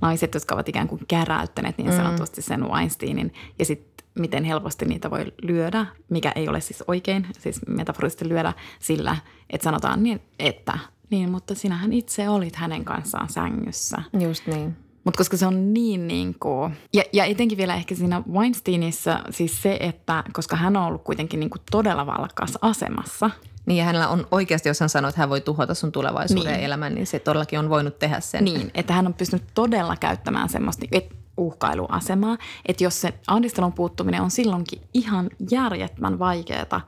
[0.00, 5.10] naiset, jotka ovat ikään kuin käräyttäneet niin sanotusti sen Weinsteinin ja sitten miten helposti niitä
[5.10, 9.16] voi lyödä, mikä ei ole siis oikein, siis metaforisesti lyödä sillä,
[9.50, 10.78] että sanotaan niin, että
[11.14, 14.02] niin, mutta sinähän itse olit hänen kanssaan sängyssä.
[14.20, 14.76] Just niin.
[15.04, 19.62] Mutta koska se on niin niin kuin, ja, ja etenkin vielä ehkä siinä Weinsteinissa siis
[19.62, 23.30] se, että koska hän on ollut kuitenkin niin kuin todella valkkaassa asemassa.
[23.66, 26.64] Niin ja hänellä on oikeasti, jos hän sanoo, että hän voi tuhota sun tulevaisuuden niin.
[26.64, 28.44] elämän, niin se todellakin on voinut tehdä sen.
[28.44, 34.22] Niin, että hän on pystynyt todella käyttämään semmoista, että uhkailuasemaa, että jos se ahdistelun puuttuminen
[34.22, 36.80] on silloinkin ihan järjettömän vaikeaa,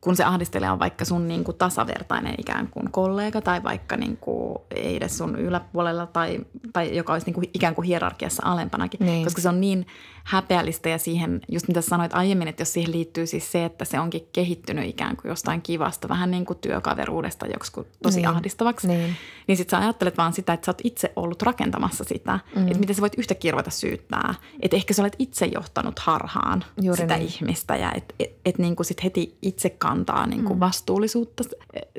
[0.00, 4.16] kun se ahdistelija on vaikka sun niin kuin tasavertainen ikään kuin kollega tai vaikka niin
[4.16, 6.40] kuin ei edes sun yläpuolella tai,
[6.72, 9.24] tai joka olisi niin kuin ikään kuin hierarkiassa alempanakin, niin.
[9.24, 9.86] koska se on niin
[10.24, 14.00] häpeällistä ja siihen, just mitä sanoit aiemmin, että jos siihen liittyy siis se, että se
[14.00, 18.28] onkin kehittynyt ikään kuin jostain kivasta, vähän niin kuin työkaveruudesta joksikin tosi niin.
[18.28, 22.38] ahdistavaksi, niin, niin sitten sä ajattelet vaan sitä, että sä oot itse ollut rakentamassa sitä,
[22.56, 22.66] mm.
[22.66, 27.02] että miten sä voit yhtäkkiä ruveta syyttää, että ehkä sä olet itse johtanut harhaan Juuri
[27.02, 27.26] sitä niin.
[27.28, 30.60] ihmistä ja että et, et niin kuin sit heti itse kantaa niin kuin mm.
[30.60, 31.44] vastuullisuutta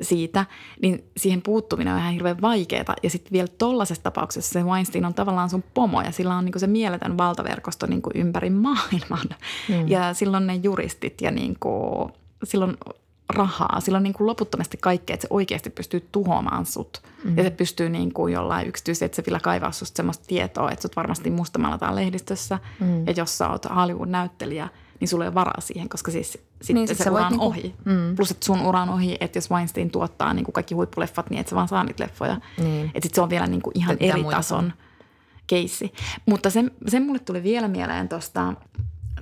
[0.02, 0.46] siitä,
[0.82, 5.14] niin siihen puuttuminen on ihan hirveän vaikeaa ja sitten vielä tollaisessa tapauksessa se Weinstein on
[5.14, 9.28] tavallaan sun pomo ja sillä on niin kuin se mieletön valtaverkosto niin kuin ympäri maailman.
[9.68, 9.88] Mm.
[9.88, 12.12] Ja silloin ne juristit ja niin kuin,
[12.44, 12.76] silloin
[13.28, 17.02] rahaa, silloin niin kuin loputtomasti kaikkea, että se oikeasti pystyy tuhoamaan sut.
[17.24, 17.36] Mm.
[17.36, 21.94] Ja se pystyy niin kuin jollain yksityisetsevillä kaivaa susta semmoista tietoa, että sut varmasti mustamalataan
[21.94, 22.58] lehdistössä.
[22.80, 23.06] Mm.
[23.06, 24.68] Ja jos sä oot Hollywood-näyttelijä,
[25.00, 27.46] niin sulla ei ole varaa siihen, koska siis sitten niin, sit se ura on niinku,
[27.46, 27.74] ohi.
[27.84, 28.16] Mm.
[28.16, 31.40] Plus, että sun ura on ohi, että jos Weinstein tuottaa niin kuin kaikki huippuleffat, niin
[31.40, 32.40] et sä vaan saa niitä leffoja.
[32.58, 32.86] Niin.
[32.86, 34.72] Että sit se on vielä niin kuin ihan Tätä eri tason
[35.52, 35.92] keissi.
[36.26, 38.54] Mutta sen, sen mulle tuli vielä mieleen tuosta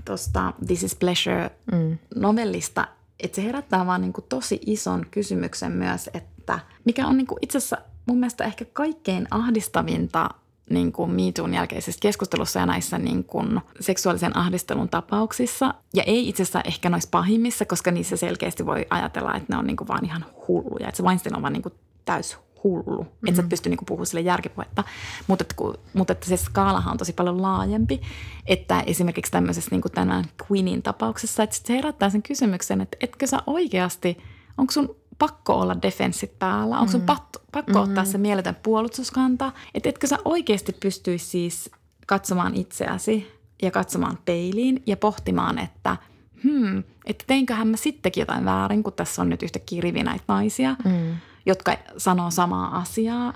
[0.05, 1.99] tosta This is Pleasure mm.
[2.16, 2.88] novellista,
[3.21, 7.38] että se herättää vaan niin kuin tosi ison kysymyksen myös, että mikä on niin kuin
[7.43, 10.31] itse asiassa mun mielestä ehkä kaikkein ahdistavinta
[10.71, 15.75] niin kuin MeToon jälkeisessä keskustelussa ja näissä niin kuin seksuaalisen ahdistelun tapauksissa.
[15.95, 19.66] Ja ei itse asiassa ehkä noissa pahimmissa, koska niissä selkeästi voi ajatella, että ne on
[19.66, 20.88] niin kuin vaan ihan hulluja.
[20.88, 23.03] Että se Weinstein on vaan niin kuin täys hullu.
[23.03, 23.29] Mm-hmm.
[23.29, 24.85] Että sä et pysty niinku puhumaan sille järkipuhetta.
[25.27, 25.55] Mutta, että,
[25.92, 28.01] mutta että se skaalahan on tosi paljon laajempi.
[28.46, 33.38] Että esimerkiksi tämmöisessä niinku tämän Queenin tapauksessa, että se herättää sen kysymyksen, että etkö sä
[33.46, 34.18] oikeasti,
[34.59, 36.79] onko sun pakko olla defenssit päällä?
[36.79, 37.07] Onko sun mm-hmm.
[37.07, 37.88] pakko, pakko mm-hmm.
[37.88, 39.53] ottaa se mieletön puolustuskanta?
[39.75, 41.70] Että etkö sä oikeasti pystyisi siis
[42.07, 45.96] katsomaan itseäsi ja katsomaan peiliin ja pohtimaan, että
[46.44, 50.77] hmm, että teinköhän mä sittenkin jotain väärin, kun tässä on nyt yhtä rivi näitä naisia.
[50.85, 53.33] Mm jotka sanoo samaa asiaa.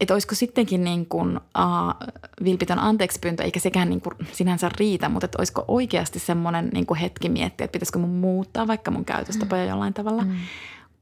[0.00, 2.10] Että olisiko sittenkin niin kuin, uh,
[2.44, 7.00] vilpitön anteeksipyyntö, eikä sekään niin kuin sinänsä riitä, mutta että olisiko oikeasti semmoinen niin kuin
[7.00, 9.68] hetki miettiä, että pitäisikö mun muuttaa vaikka mun käytöstapoja mm.
[9.68, 10.22] jollain tavalla.
[10.22, 10.36] Mm.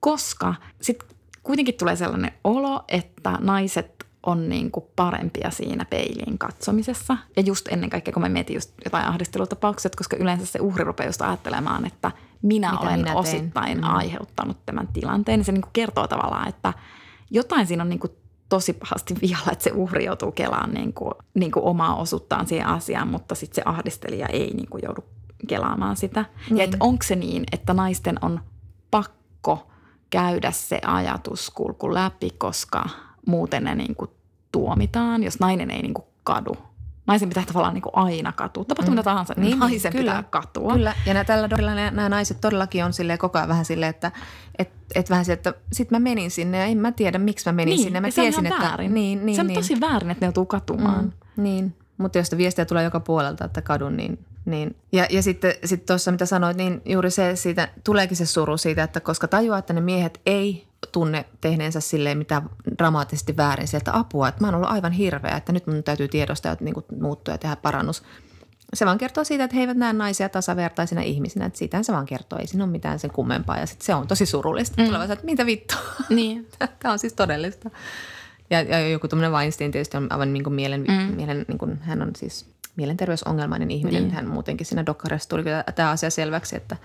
[0.01, 1.09] Koska sitten
[1.43, 7.17] kuitenkin tulee sellainen olo, että naiset on niin kuin parempia siinä peiliin katsomisessa.
[7.37, 11.09] Ja just ennen kaikkea, kun mä mietin just jotain ahdistelutapauksia, koska yleensä se uhri rupeaa
[11.09, 13.85] just ajattelemaan, että minä Mitä olen minä osittain mm.
[13.85, 15.39] aiheuttanut tämän tilanteen.
[15.39, 16.73] Niin se niin kuin kertoo tavallaan, että
[17.31, 18.13] jotain siinä on niin kuin
[18.49, 22.67] tosi pahasti vialla, että se uhri joutuu kelaan niin kuin, niin kuin omaa osuuttaan siihen
[22.67, 25.05] asiaan, mutta sitten se ahdistelija ei niin kuin joudu
[25.49, 26.25] kelaamaan sitä.
[26.51, 26.59] Niin.
[26.59, 28.41] Ja että onko se niin, että naisten on
[28.91, 29.71] pakko
[30.11, 32.85] käydä se ajatuskulku läpi, koska
[33.27, 34.11] muuten ne niin kuin
[34.53, 36.57] tuomitaan, jos nainen ei niin kuin kadu
[37.07, 38.65] naisen pitää tavallaan niin kuin aina katua.
[38.65, 38.97] Tapahtuu mm.
[38.97, 40.73] mitä tahansa, niin, niin naisen kyllä, pitää katua.
[40.73, 43.91] Kyllä, ja nämä, tällä dorilla nämä, nämä naiset todellakin on silleen koko ajan vähän silleen,
[43.91, 44.13] että
[44.59, 47.53] et, et vähän se, että sit mä menin sinne ja en mä tiedä, miksi mä
[47.53, 48.01] menin niin, sinne.
[48.01, 48.95] Mä se tiesin, on että, väärin.
[48.95, 49.55] Niin, niin, se on niin.
[49.55, 51.05] tosi väärin, että ne joutuu katumaan.
[51.05, 54.77] Mm, niin, mutta jos viestiä tulee joka puolelta, että kadun, niin, niin.
[54.93, 58.83] Ja, ja sitten sit tuossa, mitä sanoit, niin juuri se siitä, tuleekin se suru siitä,
[58.83, 62.43] että koska tajuaa, että ne miehet ei tunne tehneensä silleen mitä
[62.79, 66.53] dramaattisesti väärin sieltä apua, että mä oon ollut aivan hirveä, että nyt mun täytyy tiedostaa,
[66.53, 68.03] että niin muuttua ja tehdä parannus.
[68.75, 72.07] Se vaan kertoo siitä, että he eivät näe naisia tasavertaisina ihmisinä, että siitähän se vaan
[72.07, 74.83] kertoo, ei siinä ole mitään sen kummempaa ja sitten se on tosi surullista.
[74.83, 74.87] Mm.
[74.87, 75.79] Tulevat, että mitä vittua,
[76.09, 76.49] niin.
[76.81, 77.71] tämä on siis todellista.
[78.51, 81.15] Ja, ja joku tuommoinen Weinstein tietysti on aivan niin kuin mielen, mm.
[81.17, 84.03] mielen niin kuin, hän on siis mielenterveysongelmainen ihminen.
[84.03, 84.15] Niin.
[84.15, 86.77] Hän muutenkin siinä dokkarissa tuli tämä asia selväksi, että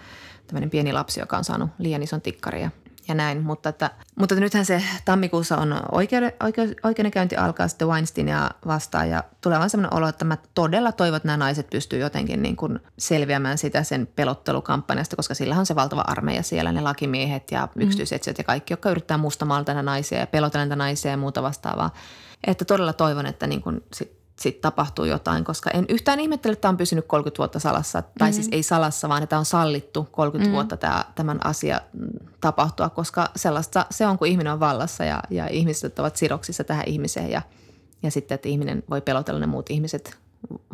[0.47, 2.71] tämmöinen pieni lapsi, joka on saanut liian ison tikkarin ja
[3.08, 3.43] ja näin.
[3.43, 9.23] Mutta, että, mutta nythän se tammikuussa on oikeuden, oikeus, oikeudenkäynti alkaa sitten Weinsteinia vastaan ja
[9.41, 12.80] tulee vaan sellainen olo, että mä todella toivon, että nämä naiset pystyy jotenkin niin kuin
[12.97, 17.82] selviämään sitä sen pelottelukampanjasta, koska sillä on se valtava armeija siellä, ne lakimiehet ja mm.
[17.82, 21.93] yksityisetsijät ja kaikki, jotka yrittää mustamaalta naisia ja pelotella naisia ja muuta vastaavaa.
[22.47, 26.62] Että todella toivon, että niin kuin sit sitten tapahtuu jotain, koska en yhtään ihmettele, että
[26.62, 28.02] tämä on pysynyt 30 vuotta salassa.
[28.02, 28.34] Tai mm-hmm.
[28.34, 30.54] siis ei salassa, vaan että on sallittu 30 mm-hmm.
[30.54, 32.08] vuotta tämä, tämän asia mm,
[32.41, 36.88] tapahtua, koska sellaista se on, kun ihminen on vallassa ja, ja ihmiset ovat sidoksissa tähän
[36.88, 37.41] ihmiseen ja,
[38.04, 40.17] ja sitten, että ihminen voi pelotella ne muut ihmiset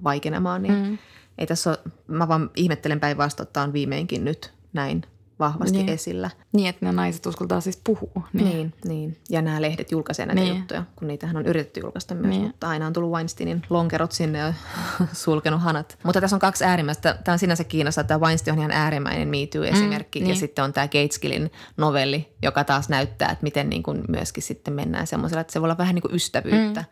[0.03, 0.97] vaikenemaan, niin mm-hmm.
[1.37, 5.05] ei tässä ole, mä vaan ihmettelen päinvastoin, että on viimeinkin nyt näin
[5.39, 5.89] vahvasti niin.
[5.89, 6.29] esillä.
[6.53, 8.27] Niin, että ne naiset uskaltaa siis puhua.
[8.33, 8.73] Niin, niin.
[8.85, 9.17] niin.
[9.29, 10.57] Ja nämä lehdet julkaisee näitä niin.
[10.57, 12.41] juttuja, kun niitähän on yritetty julkaista myös, niin.
[12.41, 14.53] mutta aina on tullut Weinsteinin lonkerot sinne ja
[15.13, 15.97] sulkenut hanat.
[16.03, 17.17] Mutta tässä on kaksi äärimmäistä.
[17.23, 20.33] Tämä on sinänsä kiinnostavaa, että Weinstein on ihan äärimmäinen Me Too-esimerkki mm, niin.
[20.33, 24.73] ja sitten on tämä Gateskillin novelli, joka taas näyttää, että miten niin kuin myöskin sitten
[24.73, 26.81] mennään semmoisella, että se voi olla vähän niin kuin ystävyyttä.
[26.81, 26.87] Mm.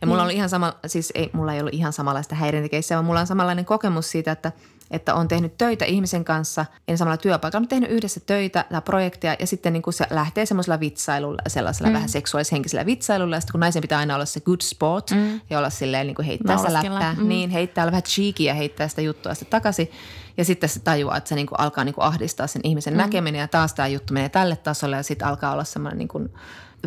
[0.00, 0.24] Ja mulla mm.
[0.24, 3.64] oli ihan sama, siis ei, mulla ei ollut ihan samanlaista häirintäkeissiä, vaan mulla on samanlainen
[3.64, 4.52] kokemus siitä, että–
[4.94, 9.36] että on tehnyt töitä ihmisen kanssa, en samalla työpaikalla, mutta tehnyt yhdessä töitä tai projekteja
[9.38, 11.94] ja sitten niin kuin se lähtee semmoisella vitsailulla, sellaisella mm.
[11.94, 15.40] vähän seksuaalishenkisellä vitsailulla ja sitten kun naisen pitää aina olla se good sport mm.
[15.50, 17.28] ja olla silleen niin kuin heittää sitä läppää, mm.
[17.28, 19.90] niin heittää vähän cheekiä heittää sitä juttua sitten takaisin
[20.36, 22.98] ja sitten se tajuaa, että se niin kuin alkaa niin kuin ahdistaa sen ihmisen mm.
[22.98, 26.28] näkeminen ja taas tämä juttu menee tälle tasolle ja sitten alkaa olla semmoinen niin kuin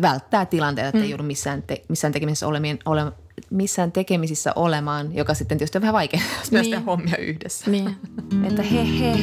[0.02, 1.04] välttää tilanteita, että mm.
[1.04, 3.12] ei joudu missään, te, missään tekemisessä olemien, ole,
[3.50, 6.64] missään tekemisissä olemaan, joka sitten tietysti on vähän vaikea, jos niin.
[6.64, 7.70] tehdä hommia yhdessä.
[7.70, 7.96] Niin.
[8.44, 9.18] että he he.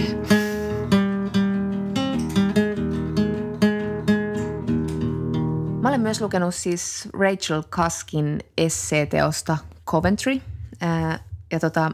[5.81, 9.57] Mä olen myös lukenut siis Rachel Kaskin esseeteosta
[9.87, 10.41] Coventry.
[10.81, 11.19] Ää,
[11.51, 11.91] ja tota,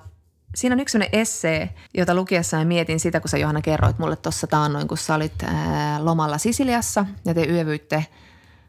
[0.55, 4.15] siinä on yksi sellainen essee, jota lukiessa mä mietin sitä, kun sä Johanna kerroit mulle
[4.15, 8.05] tuossa taannoin, kun sä olit ää, lomalla Sisiliassa ja te yövyitte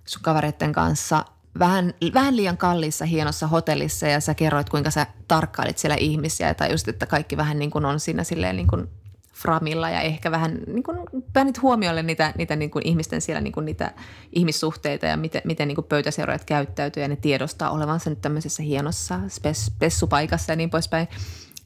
[0.05, 1.25] sun kavereiden kanssa
[1.59, 6.71] vähän, vähän liian kalliissa hienossa hotellissa ja sä kerroit, kuinka sä tarkkailit siellä ihmisiä tai
[6.71, 8.89] just, että kaikki vähän niin kuin on siinä silleen niin kuin
[9.35, 10.99] framilla ja ehkä vähän niin kuin
[11.33, 13.93] pänit huomiolle niitä, niitä niin kuin ihmisten siellä niin kuin niitä
[14.33, 19.21] ihmissuhteita ja miten, miten niin kuin pöytäseuraajat käyttäytyy ja ne tiedostaa olevansa nyt tämmöisessä hienossa
[19.29, 21.09] spes, spessupaikassa ja niin poispäin.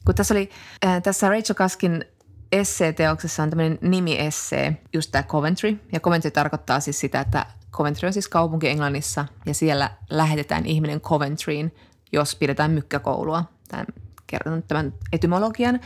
[0.05, 0.49] Kun tässä oli,
[0.85, 2.05] äh, tässä Rachel Kaskin
[2.51, 5.79] esseeteoksessa on tämmöinen nimi-essee, just tämä Coventry.
[5.93, 11.01] Ja Coventry tarkoittaa siis sitä, että Coventry on siis kaupunki Englannissa ja siellä lähetetään ihminen
[11.01, 11.75] Coventryin,
[12.11, 13.43] jos pidetään mykkäkoulua.
[13.67, 13.85] Tämän,
[14.27, 15.79] kerron tämän etymologian.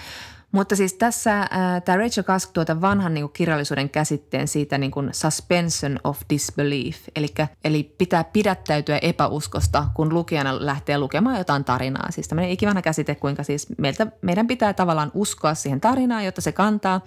[0.52, 1.50] Mutta siis tässä äh,
[1.86, 6.98] tämä Rachel Cusk tuota vanhan niin kuin kirjallisuuden käsitteen siitä niin kuin suspension of disbelief,
[7.16, 7.28] eli,
[7.64, 12.12] eli pitää pidättäytyä epäuskosta, kun lukijana lähtee lukemaan jotain tarinaa.
[12.12, 16.52] Siis tämmöinen ikivanha käsite, kuinka siis meiltä, meidän pitää tavallaan uskoa siihen tarinaan, jotta se
[16.52, 17.02] kantaa.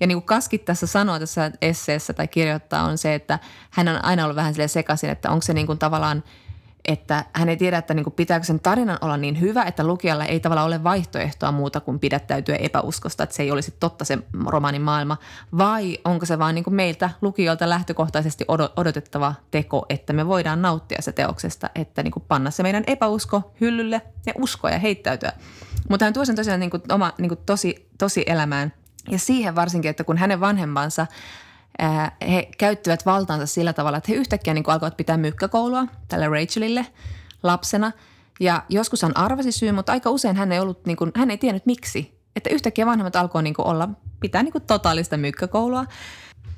[0.00, 3.38] Ja niin kuin Kaskit tässä sanoo tässä esseessä tai kirjoittaa on se, että
[3.70, 6.24] hän on aina ollut vähän sekaisin, että onko se niin kuin tavallaan–
[6.88, 10.24] että hän ei tiedä, että niin kuin pitääkö sen tarinan olla niin hyvä, että lukijalla
[10.24, 14.82] ei tavallaan ole vaihtoehtoa muuta kuin pidättäytyä epäuskosta, että se ei olisi totta se romaanin
[14.82, 15.16] maailma,
[15.58, 18.44] vai onko se vaan niin kuin meiltä lukijoilta lähtökohtaisesti
[18.76, 23.52] odotettava teko, että me voidaan nauttia se teoksesta, että niin kuin panna se meidän epäusko
[23.60, 25.32] hyllylle ja uskoa ja heittäytyä.
[25.90, 28.72] Mutta hän tuo sen tosiaan niin kuin oma niin kuin tosi, tosi elämään
[29.10, 31.06] ja siihen varsinkin, että kun hänen vanhempansa–
[32.30, 36.86] he käyttivät valtaansa sillä tavalla, että he yhtäkkiä niin alkoivat pitää mykkäkoulua tälle Rachelille
[37.42, 37.92] lapsena.
[38.40, 41.38] Ja joskus hän arvasi syy, mutta aika usein hän ei, ollut, niin kuin, hän ei
[41.38, 42.18] tiennyt miksi.
[42.36, 43.88] Että yhtäkkiä vanhemmat alkoi niin olla,
[44.20, 45.84] pitää niin totaalista mykkäkoulua.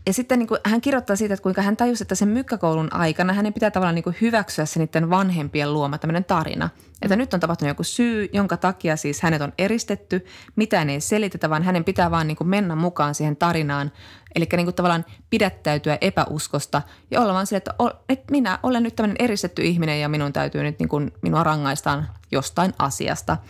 [0.07, 3.33] Ja sitten niin kuin, hän kirjoittaa siitä, että kuinka hän tajusi, että sen mykkäkoulun aikana
[3.33, 6.71] hänen pitää tavallaan niin kuin hyväksyä se niiden vanhempien luoma tämmöinen tarina.
[7.03, 10.25] Että nyt on tapahtunut joku syy, jonka takia siis hänet on eristetty,
[10.57, 13.93] mitään ei selitetä, vaan hänen pitää vaan niin kuin mennä mukaan siihen tarinaan.
[14.35, 17.75] Eli niin kuin tavallaan pidättäytyä epäuskosta ja olla vaan sille, että,
[18.09, 22.09] että minä olen nyt tämmöinen eristetty ihminen ja minun täytyy nyt niin kuin, minua rangaistaan
[22.31, 23.37] jostain asiasta–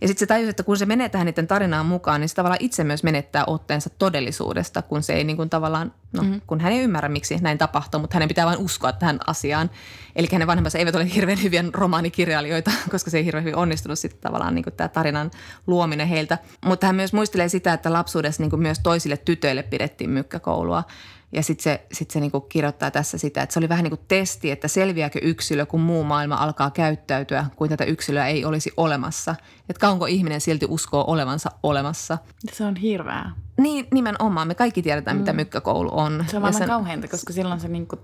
[0.00, 2.64] ja sitten se tajusi, että kun se menee tähän niiden tarinaan mukaan, niin se tavallaan
[2.64, 6.40] itse myös menettää otteensa todellisuudesta, kun se ei niin kuin tavallaan, no mm-hmm.
[6.46, 9.70] kun hän ei ymmärrä, miksi näin tapahtuu, mutta hänen pitää vain uskoa tähän asiaan.
[10.16, 14.20] Eli hänen vanhempansa eivät ole hirveän hyviä romaanikirjailijoita, koska se ei hirveän hyvin onnistunut sitten
[14.20, 15.30] tavallaan niin kuin tämä tarinan
[15.66, 16.38] luominen heiltä.
[16.64, 20.84] Mutta hän myös muistelee sitä, että lapsuudessa niin kuin myös toisille tytöille pidettiin mykkäkoulua.
[21.32, 24.06] Ja sitten se, sit se niinku kirjoittaa tässä sitä, että se oli vähän niin kuin
[24.08, 29.34] testi, että selviääkö yksilö, kun muu maailma alkaa käyttäytyä, kuin tätä yksilöä ei olisi olemassa.
[29.68, 32.18] Että kauanko ihminen silti uskoo olevansa olemassa.
[32.52, 33.45] Se on hirveää.
[33.58, 34.48] Niin, nimenomaan.
[34.48, 35.20] Me kaikki tiedetään, mm.
[35.20, 36.24] mitä mykkäkoulu on.
[36.28, 36.68] Se on vaan sen...
[36.68, 38.00] kauheinta, koska silloin se, niin kuin,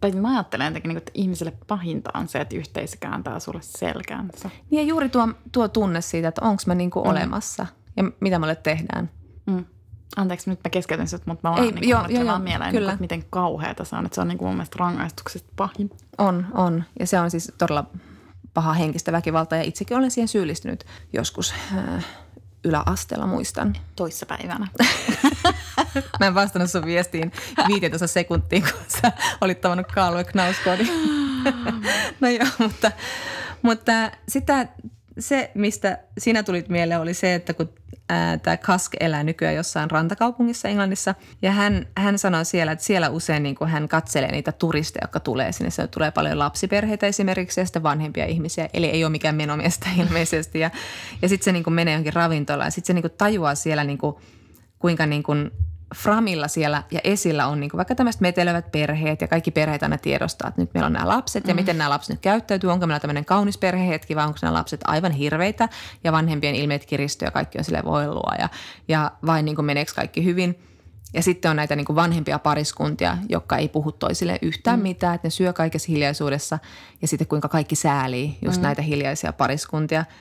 [0.00, 4.50] tai mä ajattelen jotenkin, niin että ihmiselle pahinta on se, että yhteisö kääntää sulle selkäänsä.
[4.70, 7.10] Niin ja juuri tuo, tuo tunne siitä, että onko mä niin kuin mm.
[7.10, 9.10] olemassa ja mitä mulle tehdään.
[9.46, 9.64] Mm.
[10.16, 12.90] Anteeksi, nyt mä keskeytän sinut, mutta mä vaan Ei, niin joo, joo, joo, mieleen, kyllä.
[12.90, 14.06] Niin, miten kauheata se on.
[14.06, 15.90] Että se on niin kuin mun mielestä rangaistuksesta pahin.
[16.18, 16.84] On, on.
[17.00, 17.84] Ja se on siis todella
[18.54, 22.04] paha henkistä väkivaltaa ja itsekin olen siihen syyllistynyt joskus äh,
[22.64, 23.76] yläasteella muistan.
[23.96, 24.68] Toissapäivänä.
[26.20, 27.32] mä en vastannut sun viestiin
[27.68, 30.84] 15 sekuntiin, kun sä olit tavannut Kaalue Knauskoodi.
[32.20, 32.92] no joo, mutta,
[33.62, 33.92] mutta
[34.28, 34.66] sitä,
[35.18, 37.68] se, mistä sinä tulit mieleen, oli se, että kun
[38.42, 41.14] tämä Kask elää nykyään jossain rantakaupungissa Englannissa.
[41.42, 45.52] Ja hän, hän sanoi siellä, että siellä usein niin hän katselee niitä turisteja, jotka tulee
[45.52, 45.70] sinne.
[45.70, 48.68] Se tulee paljon lapsiperheitä esimerkiksi ja sitten vanhempia ihmisiä.
[48.74, 50.60] Eli ei ole mikään menomiestä ilmeisesti.
[50.60, 50.70] Ja,
[51.22, 54.16] ja sitten se niin menee johonkin ravintolaan ja sitten se niin tajuaa siellä niin kuin,
[54.78, 55.50] kuinka niin kuin
[55.94, 60.48] Framilla siellä ja esillä on niin vaikka tämmöiset metelevät perheet ja kaikki perheet aina tiedostaa,
[60.48, 61.60] että nyt meillä on nämä lapset ja mm.
[61.60, 62.70] miten nämä lapset nyt käyttäytyy.
[62.70, 65.68] Onko meillä tämmöinen kaunis perhehetki vai onko nämä lapset aivan hirveitä
[66.04, 68.48] ja vanhempien ilmeet kiristyy ja kaikki on sille voilua ja,
[68.88, 70.62] ja vain niin meneekö kaikki hyvin.
[71.14, 74.82] Ja sitten on näitä niin vanhempia pariskuntia, jotka ei puhu toisille yhtään mm.
[74.82, 76.58] mitään, että ne syö kaikessa hiljaisuudessa
[77.02, 78.62] ja sitten kuinka kaikki säälii just mm.
[78.62, 80.04] näitä hiljaisia pariskuntia–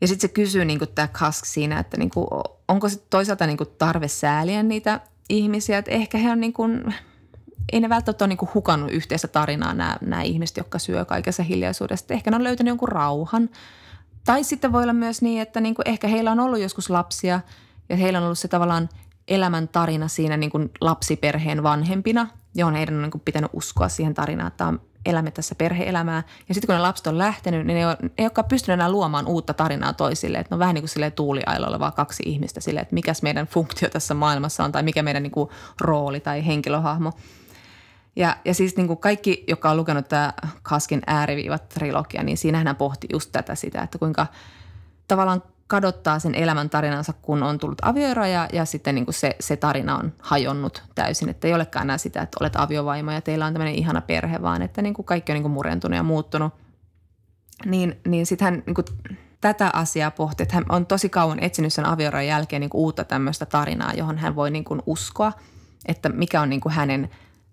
[0.00, 2.26] ja sitten se kysyy niin tämä Kask siinä, että niin kuin,
[2.68, 6.94] onko se toisaalta niin tarve sääliä niitä ihmisiä, että ehkä he on niin kuin,
[7.72, 11.42] ei ne välttämättä ole niin kuin hukannut yhteistä tarinaa nämä, nämä ihmiset, jotka syö kaikessa
[11.42, 12.14] hiljaisuudessa.
[12.14, 13.50] Ehkä ne on löytänyt jonkun rauhan.
[14.24, 17.40] Tai sitten voi olla myös niin, että niin kuin ehkä heillä on ollut joskus lapsia
[17.88, 18.88] ja heillä on ollut se tavallaan
[19.28, 24.14] elämän tarina siinä niin kuin lapsiperheen vanhempina, johon heidän on niin kuin pitänyt uskoa siihen
[24.14, 26.22] tarinaan, että on elämme tässä perheelämää.
[26.48, 29.26] Ja sitten kun ne lapset on lähtenyt, niin ne ei, ei olekaan pystynyt enää luomaan
[29.26, 30.38] uutta tarinaa toisille.
[30.38, 33.46] Että ne on vähän niin kuin sille tuuliailoilla vaan kaksi ihmistä sille, että mikä meidän
[33.46, 37.12] funktio tässä maailmassa on tai mikä meidän niin kuin rooli tai henkilöhahmo.
[38.16, 42.66] Ja, ja siis niin kuin kaikki, joka on lukenut tämä Kaskin ääriviivat trilogia, niin siinähän
[42.66, 44.26] hän pohti just tätä sitä, että kuinka
[45.08, 49.56] tavallaan kadottaa sen elämän tarinansa, kun on tullut avioero ja, sitten niin kuin se, se
[49.56, 51.28] tarina on hajonnut täysin.
[51.28, 54.62] Että ei olekaan enää sitä, että olet aviovaimo ja teillä on tämmöinen ihana perhe, vaan
[54.62, 56.54] että niin kuin kaikki on niin kuin murentunut ja muuttunut.
[57.64, 58.84] Niin, niin sitten hän niin kuin
[59.40, 63.04] tätä asiaa pohti, että hän on tosi kauan etsinyt sen avioeron jälkeen niin kuin uutta
[63.04, 65.32] tämmöistä tarinaa, johon hän voi niin kuin uskoa,
[65.86, 67.10] että mikä on niin kuin hänen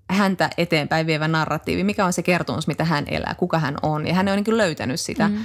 [0.10, 4.08] häntä eteenpäin vievä narratiivi, mikä on se kertomus, mitä hän elää, kuka hän on.
[4.08, 5.28] Ja hän on niin löytänyt sitä.
[5.28, 5.38] Mm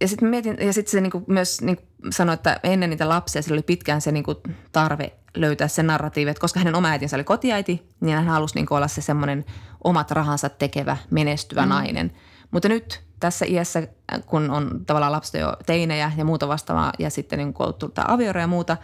[0.00, 3.54] ja sitten mietin, ja sitten se niinku myös niinku sanoi, että ennen niitä lapsia sillä
[3.54, 4.34] oli pitkään se niinku
[4.72, 8.66] tarve löytää se narratiivi, että koska hänen oma äitinsä oli kotiäiti, niin hän halusi niin
[8.70, 9.44] olla se semmoinen
[9.84, 11.68] omat rahansa tekevä, menestyvä mm.
[11.68, 12.12] nainen.
[12.50, 13.88] Mutta nyt tässä iässä,
[14.26, 17.74] kun on tavallaan lapset jo teinejä ja muuta vastaavaa ja sitten niin kun on
[18.08, 18.76] avioero ja muuta,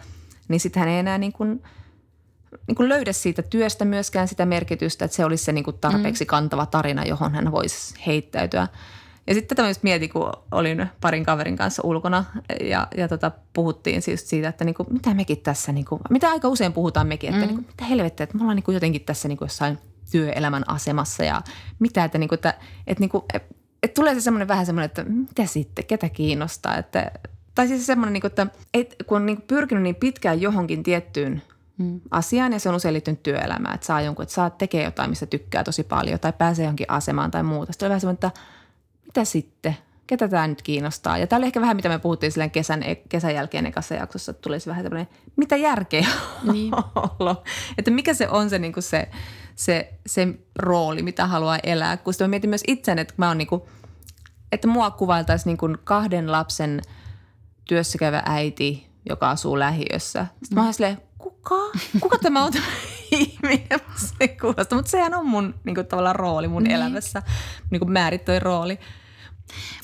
[0.47, 1.63] niin sitten hän ei enää niin kuin,
[2.67, 6.23] niin kuin löydä siitä työstä myöskään sitä merkitystä, että se olisi se niin kuin tarpeeksi
[6.23, 6.27] mm.
[6.27, 8.67] kantava tarina, johon hän voisi heittäytyä.
[9.27, 12.25] Ja sitten tätä myös mietin, kun olin parin kaverin kanssa ulkona
[12.61, 16.29] ja, ja tota, puhuttiin siis siitä, että niin kuin, mitä mekin tässä, niin kuin, mitä
[16.29, 17.47] aika usein puhutaan mekin, että mm.
[17.47, 19.77] niin kuin, mitä helvettiä, että me ollaan niin kuin jotenkin tässä niin kuin jossain
[20.11, 21.41] työelämän asemassa ja
[21.79, 22.53] mitä, että, niin kuin, että,
[22.87, 26.77] että, niin kuin, että, että tulee se semmoinen vähän semmoinen, että mitä sitten, ketä kiinnostaa,
[26.77, 27.11] että
[27.55, 31.41] tai siis semmoinen, niin kuin, että, että kun on niin pyrkinyt niin pitkään johonkin tiettyyn
[31.77, 32.01] mm.
[32.11, 35.25] asiaan ja se on usein liittynyt työelämään, että saa jonkun, että saa tekee jotain, mistä
[35.25, 37.71] tykkää tosi paljon tai pääsee johonkin asemaan tai muuta.
[37.73, 38.41] Sitten on vähän semmoinen, että
[39.05, 39.77] mitä sitten?
[40.07, 41.17] Ketä tämä nyt kiinnostaa?
[41.17, 44.41] Ja tämä oli ehkä vähän, mitä me puhuttiin silleen kesän, kesän jälkeen ekassa jaksossa, että
[44.41, 46.07] tulisi vähän tämmöinen, mitä järkeä
[46.53, 46.73] niin.
[47.19, 47.43] olla?
[47.77, 49.09] Että mikä se on se, niin kuin se,
[49.55, 51.97] se, se rooli, mitä haluaa elää.
[51.97, 53.61] Kun sitten mä mietin myös itseäni, että mä oon niin kuin,
[54.51, 56.81] että mua kuvailtaisiin niin kuin kahden lapsen
[57.65, 60.25] työssäkäyvä äiti, joka asuu lähiössä.
[60.25, 60.55] Sitten mm.
[60.55, 60.97] mä oon silleen,
[61.47, 61.79] kuka?
[61.99, 62.51] Kuka tämä on
[63.11, 63.79] ihminen?
[63.95, 66.75] Se kuulostaa, mutta sehän on mun niin kuin, tavallaan rooli mun niin.
[66.75, 67.21] elämässä,
[67.71, 68.79] niin kuin määrittöi rooli.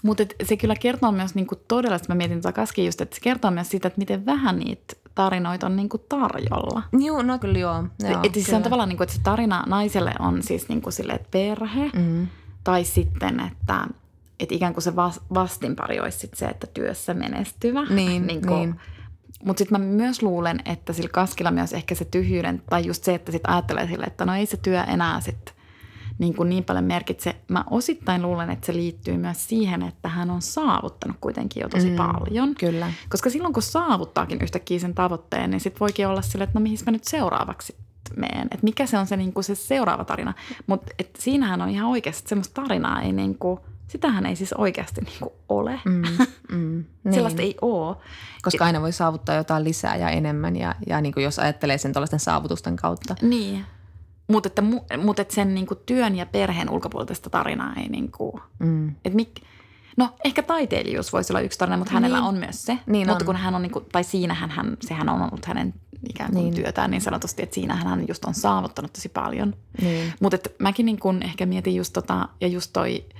[0.04, 3.22] Mutta se kyllä kertoo myös niin kuin todella, että mä mietin kaskin just, että se
[3.22, 6.84] kertoo myös siitä, että miten vähän niitä tarinoita on niin kuin tarjolla.
[7.00, 7.84] Joo, no kyllä joo.
[8.00, 10.82] joo et siis se on tavallaan, niin kuin, että se tarina naiselle on siis niin
[10.82, 12.28] kuin sille, että perhe mm.
[12.64, 13.88] tai sitten, että,
[14.40, 14.96] että ikään kuin se
[15.34, 17.84] vastinpari olisi sit se, että työssä menestyvä.
[17.84, 18.80] Niin, niin, kuin, niin.
[19.46, 23.16] Mutta sitten mä myös luulen, että sillä kaskilla myös ehkä se tyhjyyden, tai just se,
[23.16, 25.56] että sitten ajattelee sille, että no ei se työ enää sitten
[26.20, 27.36] niin, kuin niin paljon merkitse.
[27.48, 31.90] Mä osittain luulen, että se liittyy myös siihen, että hän on saavuttanut kuitenkin jo tosi
[31.90, 32.56] mm, paljon.
[32.56, 32.92] Kyllä.
[33.10, 36.78] Koska silloin kun saavuttaakin yhtäkkiä sen tavoitteen, niin sitten voikin olla sille, että no mihin
[36.86, 37.76] mä nyt seuraavaksi
[38.18, 38.42] meen.
[38.42, 40.34] Että mikä se on se, niin kuin se seuraava tarina.
[40.68, 43.60] Mutta siinähän on ihan oikeasti semmoista tarinaa ei niin kuin–
[43.92, 45.80] Sitähän ei siis oikeasti niin kuin ole.
[45.86, 46.02] Mm,
[46.52, 47.14] mm, niin.
[47.14, 47.96] Sellaista ei ole.
[48.42, 51.94] Koska aina voi saavuttaa jotain lisää ja enemmän ja, ja niin kuin jos ajattelee sen
[51.94, 53.16] tuollaisten saavutusten kautta.
[53.22, 53.66] Niin.
[54.28, 54.62] Mutta että,
[54.98, 58.90] mut että sen niin kuin työn ja perheen ulkopuolista tarinaa ei niin kuin, mm.
[58.90, 59.30] että mik,
[59.98, 62.28] No ehkä taiteilijuus voisi olla yksi tarina, mutta hänellä niin.
[62.28, 62.78] on myös se.
[62.86, 63.26] Niin mutta on.
[63.26, 65.74] kun hän on, niin kuin, tai siinähän hän, sehän on ollut hänen
[66.10, 66.54] ikään kuin niin.
[66.54, 69.56] työtään niin sanotusti, että siinähän hän just on saavuttanut tosi paljon.
[69.82, 70.14] Niin.
[70.20, 73.06] Mutta mäkin niin kuin ehkä mietin just tota, ja just toi–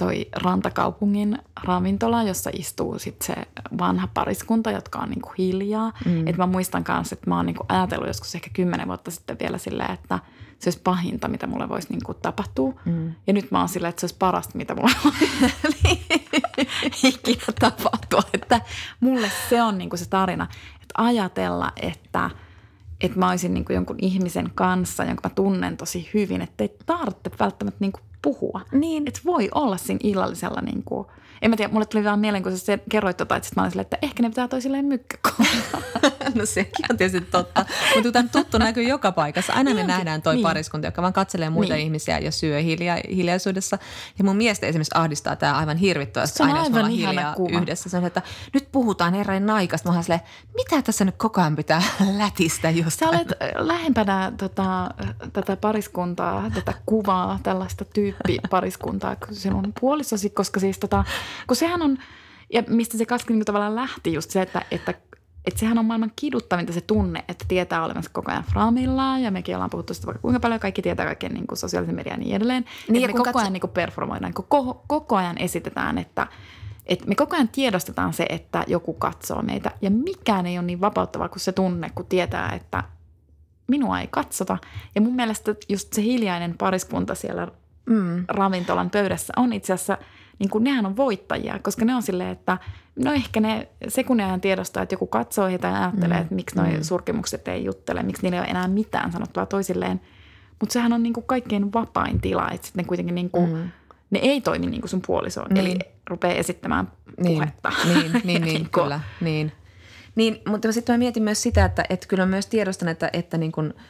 [0.00, 3.34] toi rantakaupungin ravintola, jossa istuu sit se
[3.78, 5.92] vanha pariskunta, jotka on niinku hiljaa.
[6.04, 6.26] Mm.
[6.26, 9.58] Et mä muistan kanssa, että mä oon niinku ajatellut joskus ehkä kymmenen vuotta sitten vielä
[9.58, 10.18] silleen, että
[10.58, 12.74] se olisi pahinta, mitä mulle voisi niinku tapahtua.
[12.84, 13.14] Mm.
[13.26, 15.98] Ja nyt mä oon silleen, että se olisi parasta, mitä mulle voi
[17.02, 18.22] ikinä tapahtua.
[18.34, 18.60] Että
[19.00, 20.46] mulle se on niinku se tarina,
[20.82, 22.30] että ajatella, että–
[23.00, 27.30] että mä olisin niin jonkun ihmisen kanssa, jonka mä tunnen tosi hyvin, että ei tarvitse
[27.40, 27.92] välttämättä niin
[28.22, 28.60] puhua.
[28.72, 29.08] Niin.
[29.08, 31.06] Että voi olla siinä illallisella niin kuin,
[31.42, 33.82] en mä tiedä, mulle tuli vaan mieleen, kun sä kerroit tota, että mä olin silleen,
[33.82, 35.50] että ehkä ne pitää toisilleen mykkäkolla.
[36.38, 37.64] no sekin on tietysti totta.
[37.94, 39.52] Mutta tämä tuttu näkyy joka paikassa.
[39.52, 40.42] Aina me nähdään toi niin.
[40.42, 41.84] pariskunta, joka vaan katselee muita niin.
[41.84, 43.78] ihmisiä ja syö hilja, hiljaisuudessa.
[44.18, 46.36] Ja mun mielestä esimerkiksi ahdistaa tämä aivan hirvittävästi.
[46.36, 47.58] Se on aina, aivan hiljaa kuva.
[47.58, 47.90] yhdessä.
[47.90, 48.22] Se on, että
[48.54, 49.88] nyt puhutaan eräin naikasta.
[49.88, 50.20] Mä oon silleen,
[50.54, 51.82] mitä tässä nyt koko ajan pitää
[52.18, 53.10] lätistä jostain?
[53.10, 53.28] Sä olet
[53.58, 54.90] lähempänä tota,
[55.32, 61.04] tätä pariskuntaa, tätä kuvaa, tällaista tyyppipariskuntaa kuin sinun puolisosi, koska siis tota,
[61.46, 61.98] kun sehän on,
[62.52, 64.94] ja mistä se kaskin niin tavallaan lähti just se, että, että
[65.44, 69.54] että sehän on maailman kiduttavinta se tunne, että tietää olemassa koko ajan framillaan ja mekin
[69.54, 72.36] ollaan puhuttu sitä vaikka kuinka paljon, kaikki tietää kaiken niin kuin sosiaalisen median ja niin
[72.36, 72.64] edelleen.
[72.88, 73.38] Niin, me koko katso...
[73.38, 76.26] ajan niin kuin performoidaan, koko, koko ajan esitetään, että,
[76.86, 80.80] että me koko ajan tiedostetaan se, että joku katsoo meitä ja mikään ei ole niin
[80.80, 82.84] vapauttavaa kuin se tunne, kun tietää, että
[83.66, 84.58] minua ei katsota.
[84.94, 87.48] Ja mun mielestä just se hiljainen pariskunta siellä
[87.86, 88.24] mm.
[88.28, 89.98] ravintolan pöydässä on itse asiassa–
[90.40, 92.58] niin kuin nehän on voittajia, koska ne on silleen, että
[92.96, 96.22] no ehkä ne sekunnin ajan tiedostaa, että joku katsoo heitä ja ajattelee, mm.
[96.22, 96.82] että miksi nuo mm.
[96.82, 100.00] surkimukset ei juttele, miksi niillä ei ole enää mitään sanottavaa toisilleen.
[100.60, 103.70] Mutta sehän on niin kuin kaikkein vapain tila, että sitten kuitenkin niin kuin, mm.
[104.10, 105.66] ne ei toimi niin kuin sun puoliso, niin.
[105.66, 105.78] eli
[106.10, 107.34] rupeaa esittämään niin.
[107.34, 107.72] puhetta.
[107.84, 109.52] Niin, niin, niin, niin kyllä, niin.
[110.14, 113.52] Niin, mutta sitten mä mietin myös sitä, että, että kyllä myös tiedostan, että, että niin
[113.52, 113.74] kuin–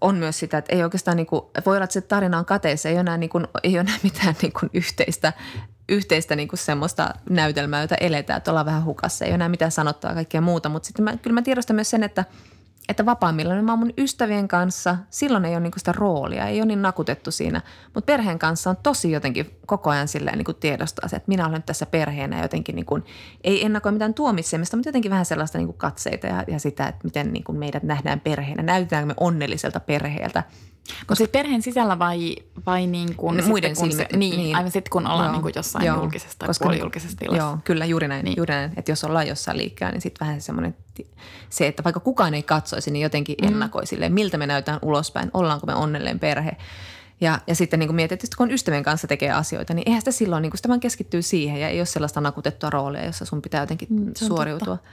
[0.00, 2.88] on myös sitä, että ei oikeastaan niin kuin, voi olla, että se tarina on kateessa,
[2.88, 5.32] ei ole enää, niin kuin, ei ole enää mitään niin kuin yhteistä,
[5.88, 9.72] yhteistä niin kuin semmoista näytelmää, jota eletään, että ollaan vähän hukassa, ei ole enää mitään
[9.72, 12.24] sanottaa kaikkea muuta, mutta sitten mä, kyllä mä tiedostan myös sen, että,
[12.88, 16.66] että vapaammillaan mä oon mun ystävien kanssa, silloin ei ole niinku sitä roolia, ei ole
[16.66, 17.60] niin nakutettu siinä.
[17.94, 21.62] Mutta perheen kanssa on tosi jotenkin koko ajan silleen niinku tiedostaa se, että minä olen
[21.62, 22.98] tässä perheenä jotenkin niinku,
[23.44, 27.32] ei ennakoi mitään tuomitsemista, mutta jotenkin vähän sellaista niinku katseita ja, ja sitä, että miten
[27.32, 28.62] niinku meidät nähdään perheenä.
[28.62, 30.42] Näytetäänkö me onnelliselta perheeltä–
[31.06, 32.36] koska siis perheen sisällä vai,
[32.66, 35.42] vai niin kuin no, muiden kun se, niin, niin, aivan sitten kun ollaan joo, niin
[35.42, 37.42] kuin jossain joo, julkisessa tai koska, puolijulkisessa tilassa.
[37.42, 38.36] Joo, kyllä juuri näin, niin.
[38.36, 38.72] juuri näin.
[38.76, 40.76] Että jos ollaan jossain liikkeellä, niin sitten vähän semmoinen,
[41.50, 43.48] se, että vaikka kukaan ei katsoisi, niin jotenkin mm.
[43.48, 46.56] ennakoi silleen, miltä me näytään ulospäin, ollaanko me onnellinen perhe.
[47.20, 50.42] Ja, ja sitten niin mietit, että kun ystävien kanssa tekee asioita, niin eihän sitä silloin,
[50.42, 53.62] niin kuin sitä vaan keskittyy siihen ja ei ole sellaista nakutettua roolia, jossa sun pitää
[53.62, 54.76] jotenkin mm, suoriutua.
[54.76, 54.90] Totta.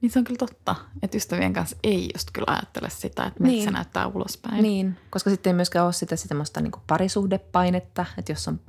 [0.00, 3.64] Niin se on kyllä totta, että ystävien kanssa ei just kyllä ajattele sitä, että niin.
[3.64, 4.62] se näyttää ulospäin.
[4.62, 8.60] Niin, koska sitten ei myöskään ole sitä semmoista niin parisuhdepainetta, että jos on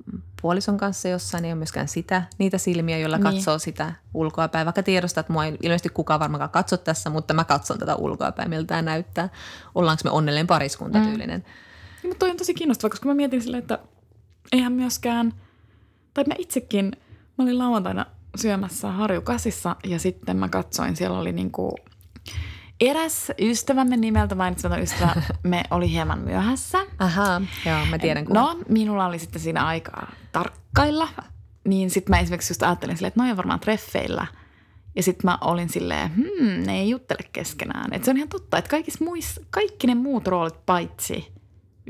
[0.42, 3.24] puolison kanssa jossain, niin ei ole myöskään sitä, niitä silmiä, joilla niin.
[3.24, 4.66] katsoo sitä ulkoapäin.
[4.66, 8.50] Vaikka tiedostaa, että mua ei ilmeisesti kukaan varmaankaan katso tässä, mutta mä katson tätä ulkoapäin,
[8.50, 9.30] miltä tämä näyttää.
[9.76, 11.40] Ollaanko me onnellinen pariskunta tyylinen.
[11.40, 11.46] Mm.
[12.04, 13.80] Niin, mutta toi on tosi kiinnostavaa, koska mä mietin silleen, että
[14.52, 15.34] eihän myöskään,
[16.14, 16.92] tai mä itsekin,
[17.38, 18.06] mä olin lauantaina–
[18.36, 21.76] syömässä Harjukasissa ja sitten mä katsoin, siellä oli niinku
[22.82, 26.78] eräs ystävämme nimeltä mainitsematon ystävä, me oli hieman myöhässä.
[27.00, 28.34] Aha, joo, mä tiedän kun.
[28.34, 31.08] No, minulla oli sitten siinä aikaa tarkkailla,
[31.64, 34.28] niin sitten mä esimerkiksi just ajattelin silleen, että noin on varmaan treffeillä.
[34.96, 37.94] Ja sitten mä olin silleen, hmm, ne ei juttele keskenään.
[37.94, 41.28] Et se on ihan totta, että kaikissa muissa, kaikki ne muut roolit paitsi–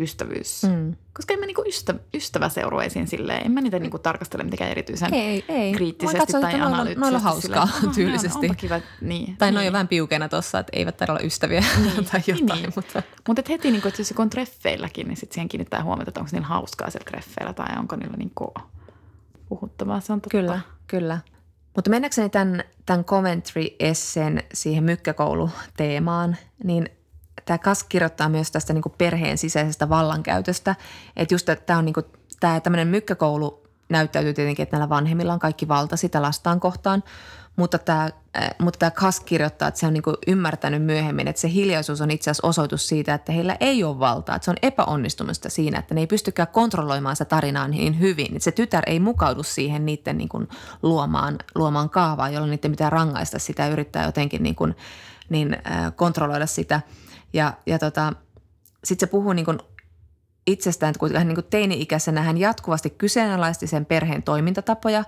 [0.02, 0.64] ystävyys.
[0.64, 0.95] Mm.
[1.14, 5.45] Koska en mä niinku ystä, ystäväseurueisiin silleen, en mä niitä niinku tarkastele mitenkään erityisen ei,
[5.47, 5.74] ei.
[5.74, 6.99] kriittisesti katson, tai analyyttisesti.
[6.99, 8.45] Noilla on hauskaa silleen, tyylisesti.
[8.45, 9.38] Onpa kiva, niin.
[9.38, 9.56] Tai niin.
[9.56, 12.06] noin on vähän piukena tuossa, että eivät taida olla ystäviä niin.
[12.06, 12.62] tai jotain.
[12.62, 12.74] Niin.
[12.76, 16.10] Mutta Mut et heti, niinku, että jos joku on treffeilläkin, niin sitten siihen kiinnittää huomiota,
[16.10, 18.54] että onko niillä hauskaa siellä treffeillä tai onko niillä niinku
[19.49, 19.99] puhuttavaa.
[19.99, 20.38] Se on totta.
[20.38, 21.20] Kyllä, kyllä.
[21.76, 26.89] Mutta mennäkseni tämän, tämän Coventry-essen siihen mykkäkouluteemaan, niin–
[27.46, 30.76] tämä Kas kirjoittaa myös tästä niin perheen sisäisestä vallankäytöstä.
[31.16, 32.06] Että just tämä on niin kuin,
[32.40, 37.04] tämä tämmöinen mykkäkoulu näyttäytyy tietenkin, että näillä vanhemmilla on kaikki valta sitä lastaan kohtaan.
[37.56, 38.10] Mutta tämä,
[38.60, 42.32] mutta tämä Kas kirjoittaa, että se on niin ymmärtänyt myöhemmin, että se hiljaisuus on itse
[42.32, 44.36] asiassa osoitus siitä, että heillä ei ole valtaa.
[44.36, 48.26] Että se on epäonnistumista siinä, että ne ei pystykään kontrolloimaan sitä tarinaa niin hyvin.
[48.26, 50.50] Että se tytär ei mukaudu siihen niiden niin kuin
[50.82, 54.76] luomaan, luomaan kaavaa, jolloin niiden pitää rangaista sitä ja yrittää jotenkin niin kuin,
[55.30, 55.58] niin,
[55.96, 56.82] kontrolloida sitä–
[57.34, 58.14] ja, ja tota,
[58.84, 59.60] sitten se puhuu niin kuin
[60.48, 65.04] itsestään, että kuinka hän niin kuin teini-ikäisenä hän jatkuvasti kyseenalaisti sen perheen toimintatapoja.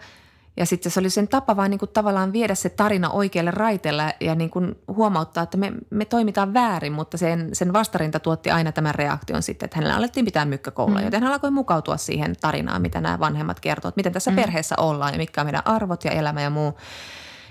[0.57, 4.15] Ja sitten se oli sen tapa vaan niin kuin tavallaan viedä se tarina oikealle raiteelle
[4.19, 8.71] ja niin kuin huomauttaa, että me, me toimitaan väärin, mutta sen, sen vastarinta tuotti aina
[8.71, 11.05] tämän reaktion sitten, että hänellä alettiin pitää mykkäkoulua, mm.
[11.05, 14.35] joten hän alkoi mukautua siihen tarinaan, mitä nämä vanhemmat kertovat, miten tässä mm.
[14.35, 16.77] perheessä ollaan ja mitkä on meidän arvot ja elämä ja muu.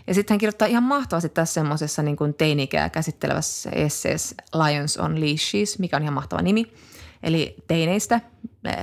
[0.06, 5.20] Ja sitten hän kirjoittaa ihan mahtavasti tässä semmoisessa niin kuin teinikää käsittelevässä esseessä Lions on
[5.20, 6.72] Leashes, mikä on ihan mahtava nimi.
[7.22, 8.20] Eli teineistä,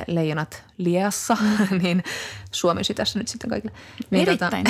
[0.07, 1.77] leijonat liassa, mm.
[1.83, 2.03] niin
[2.51, 3.75] suomisi tässä nyt sitten kaikille.
[4.09, 4.65] Niin, Erittäin.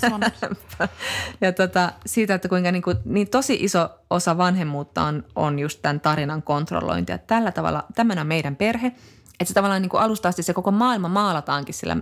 [0.00, 0.88] Tota,
[1.40, 5.82] ja tota, siitä, että kuinka niin, kuin, niin tosi iso osa vanhemmuutta on, on just
[5.82, 7.12] tämän tarinan kontrollointi.
[7.12, 8.86] Ja tällä tavalla, tämmöinen on meidän perhe.
[8.86, 11.96] Että se tavallaan niin kuin alusta asti se koko maailma maalataankin sillä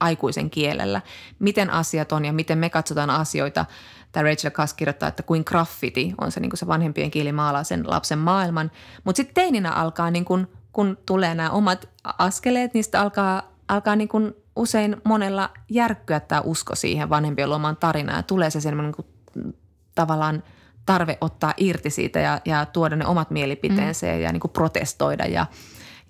[0.00, 1.00] aikuisen kielellä.
[1.38, 3.66] Miten asiat on ja miten me katsotaan asioita.
[4.12, 7.64] Tämä Rachel Kass kirjoittaa, että kuin graffiti on se, niin kuin se vanhempien kieli maalaa
[7.64, 8.70] sen lapsen maailman.
[9.04, 14.08] Mutta sitten teininä alkaa, niin kuin, kun tulee nämä omat askeleet, niistä alkaa, alkaa niin
[14.08, 18.18] kuin usein monella järkkyä tämä usko siihen vanhempien luomaan tarinaan.
[18.18, 19.56] Ja tulee se semmoinen niin
[19.94, 20.42] tavallaan
[20.86, 24.20] tarve ottaa irti siitä ja, ja tuoda ne omat mielipiteensä mm.
[24.20, 25.46] ja niin kuin protestoida ja,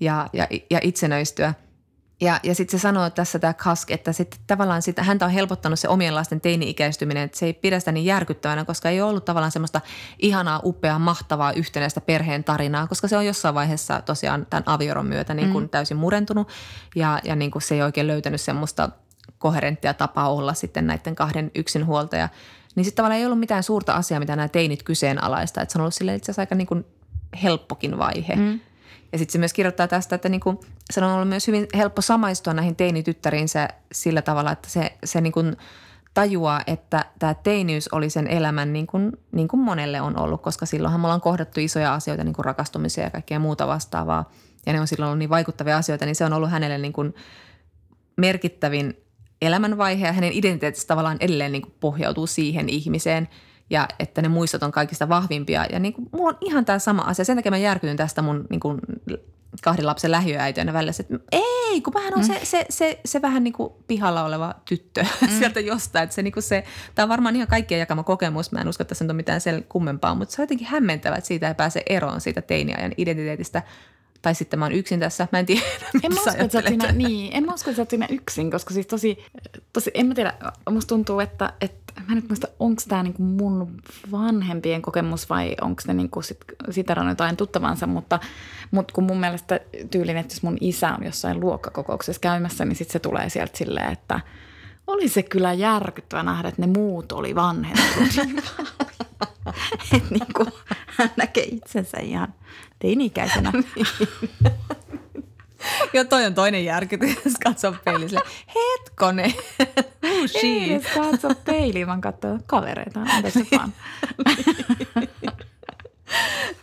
[0.00, 1.54] ja, ja, ja itsenöistyä–
[2.20, 5.78] ja, ja sitten se sanoo tässä tämä Kask, että sitten tavallaan sitä, häntä on helpottanut
[5.78, 9.24] se omien lasten teini-ikäistyminen, että se ei pidä sitä niin järkyttävänä, koska ei ole ollut
[9.24, 9.80] tavallaan semmoista
[10.18, 15.34] ihanaa, upeaa, mahtavaa yhtenäistä perheen tarinaa, koska se on jossain vaiheessa tosiaan tämän avioron myötä
[15.34, 15.68] niin kuin mm.
[15.68, 16.48] täysin murentunut
[16.94, 18.90] ja, ja niin kuin se ei oikein löytänyt semmoista
[19.38, 22.28] koherenttia tapaa olla sitten näiden kahden yksinhuoltaja.
[22.74, 25.80] Niin sitten tavallaan ei ollut mitään suurta asiaa, mitä nämä teinit kyseenalaista, että se on
[25.80, 26.84] ollut silleen itse asiassa aika niin kuin
[27.42, 28.36] helppokin vaihe.
[28.36, 28.60] Mm.
[29.12, 32.54] Ja sitten se myös kirjoittaa tästä, että niinku, se on ollut myös hyvin helppo samaistua
[32.54, 35.40] näihin teinityttäriinsä sillä tavalla, että se, se niinku
[36.14, 40.66] tajuaa, että tämä teiniys oli sen elämän niin kuin, niin kuin monelle on ollut, koska
[40.66, 44.30] silloinhan me ollaan kohdattu isoja asioita, niin kuin rakastumisia ja kaikkea muuta vastaavaa.
[44.66, 47.14] Ja ne on silloin ollut niin vaikuttavia asioita, niin se on ollut hänelle niin kuin
[48.16, 48.96] merkittävin
[49.42, 53.28] elämänvaihe ja hänen identiteetistä tavallaan edelleen niin kuin pohjautuu siihen ihmiseen–
[53.70, 55.66] ja että ne muistot on kaikista vahvimpia.
[55.72, 57.24] Ja niin kuin, mulla on ihan tämä sama asia.
[57.24, 58.80] Sen takia mä järkytyn tästä mun niin kuin,
[59.62, 62.26] kahden lapsen lähiöäiti aina välillä, että ei, kun vähän on mm.
[62.26, 65.28] se, se, se, se, vähän niin kuin pihalla oleva tyttö mm.
[65.38, 66.02] sieltä jostain.
[66.02, 66.64] Että se, niin kuin se,
[66.94, 68.52] tämä on varmaan ihan kaikkien jakama kokemus.
[68.52, 71.28] Mä en usko, että tässä on mitään sen kummempaa, mutta se on jotenkin hämmentävä, että
[71.28, 73.62] siitä ei pääse eroon siitä teiniajan identiteetistä–
[74.26, 75.62] tai sitten mä oon yksin tässä, mä en tiedä,
[76.04, 78.74] en mä, usko, että siinä, niin, en mä usko, että sä oot siinä yksin, koska
[78.74, 79.24] siis tosi,
[79.72, 80.34] tosi en mä tiedä,
[80.70, 85.56] musta tuntuu, että, että mä en nyt muista, onko tämä niinku mun vanhempien kokemus vai
[85.60, 86.38] onko ne niinku sit,
[86.70, 88.20] siterannut jotain tuttavansa, mutta,
[88.70, 89.60] mutta kun mun mielestä
[89.90, 93.92] tyylin, että jos mun isä on jossain luokkakokouksessa käymässä, niin sitten se tulee sieltä silleen,
[93.92, 94.20] että
[94.86, 97.86] oli se kyllä järkyttävä nähdä, että ne muut oli vanhemmat.
[99.92, 100.46] että niinku,
[100.86, 102.34] hän näkee itsensä ihan
[102.78, 103.52] teini-ikäisenä.
[105.92, 109.34] Joo, toi on toinen järkytys, jos katsoo peiliin sille, hetkone,
[110.42, 113.00] Ei edes katso peiliin, vaan katsoo kavereita.
[113.00, 113.72] Anteeksi vaan.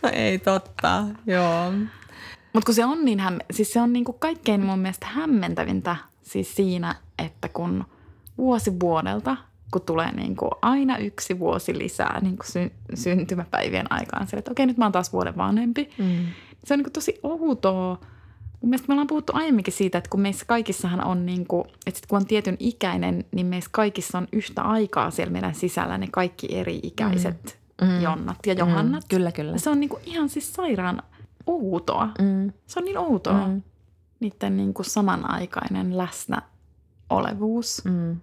[0.02, 1.72] no ei totta, joo.
[2.52, 6.54] Mutta kun se on niin, hämm- siis se on niinku kaikkein mun mielestä hämmentävintä siis
[6.54, 7.84] siinä, että kun
[8.38, 9.36] vuosi vuodelta–
[9.72, 14.26] kun tulee niin kuin aina yksi vuosi lisää niin kuin sy- syntymäpäivien aikaan.
[14.26, 15.90] Sille, että okei, nyt mä oon taas vuoden vanhempi.
[15.98, 16.26] Mm.
[16.64, 17.98] Se on niin kuin tosi outoa.
[18.60, 22.00] Mun mielestä me ollaan puhuttu aiemminkin siitä, että kun meissä kaikissahan on niin kuin, että
[22.00, 26.08] sit kun on tietyn ikäinen, niin meissä kaikissa on yhtä aikaa siellä meidän sisällä ne
[26.12, 27.88] kaikki eri ikäiset mm.
[27.88, 28.00] mm.
[28.00, 29.04] Jonnat ja Johannat.
[29.04, 29.08] Mm.
[29.08, 29.58] Kyllä, kyllä.
[29.58, 31.02] Se on niin kuin ihan siis sairaan
[31.46, 32.06] outoa.
[32.06, 32.52] Mm.
[32.66, 33.46] Se on niin outoa.
[33.46, 33.62] Mm.
[34.20, 36.42] Niiden niin kuin samanaikainen läsnä
[37.10, 37.82] olevuus.
[37.84, 38.16] Mm.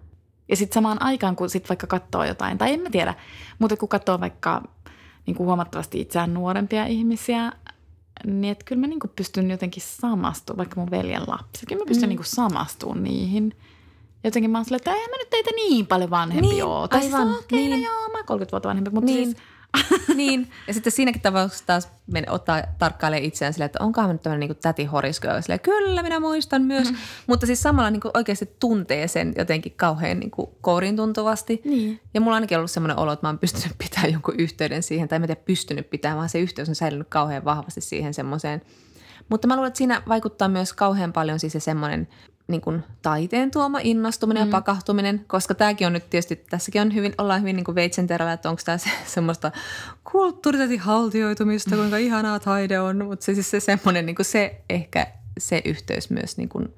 [0.48, 3.14] Ja sitten samaan aikaan, kun sit vaikka katsoo jotain, tai en mä tiedä,
[3.58, 4.62] mutta kun katsoo vaikka
[5.26, 7.52] niin kuin huomattavasti itseään nuorempia ihmisiä,
[8.26, 11.86] niin että kyllä mä niin kuin pystyn jotenkin samastumaan, vaikka mun veljen lapsi, kyllä mä
[11.86, 12.08] pystyn mm.
[12.08, 13.56] niin kuin samastumaan niihin.
[14.24, 16.88] Jotenkin mä oon silleen, että ei mä nyt teitä niin paljon vanhempi niin, ole.
[16.88, 17.70] Tai siis, aivan, okay, no niin.
[17.70, 19.24] no joo, mä 30 vuotta vanhempi, mutta niin.
[19.24, 19.36] siis–
[20.14, 24.48] niin, ja sitten siinäkin tapauksessa taas men, ottaa tarkkailee itseään silleen, että onkohan nyt tämmöinen
[24.48, 26.96] niin täti horisko, silleen, kyllä minä muistan myös, mm.
[27.26, 31.60] mutta siis samalla niin kuin oikeasti tuntee sen jotenkin kauhean niin kuin kourin tuntuvasti.
[31.64, 32.00] Niin.
[32.14, 35.08] Ja mulla on ainakin ollut semmoinen olo, että mä oon pystynyt pitämään jonkun yhteyden siihen,
[35.08, 38.62] tai en tiedä pystynyt pitämään, vaan se yhteys on säilynyt kauhean vahvasti siihen semmoiseen.
[39.32, 42.08] Mutta mä luulen, että siinä vaikuttaa myös kauhean paljon siis se semmoinen
[42.48, 44.48] niin kuin taiteen tuoma innostuminen mm.
[44.48, 48.06] ja pakahtuminen, koska tämäkin on nyt tietysti, tässäkin on hyvin, ollaan hyvin niin kuin veitsen
[48.06, 49.52] terällä, että onko tämä se, semmoista
[50.12, 55.06] kulttuuriteetin haltioitumista, kuinka ihanaa taide on, mutta se, siis se semmoinen, niin kuin se ehkä
[55.38, 56.68] se yhteys myös niin kuin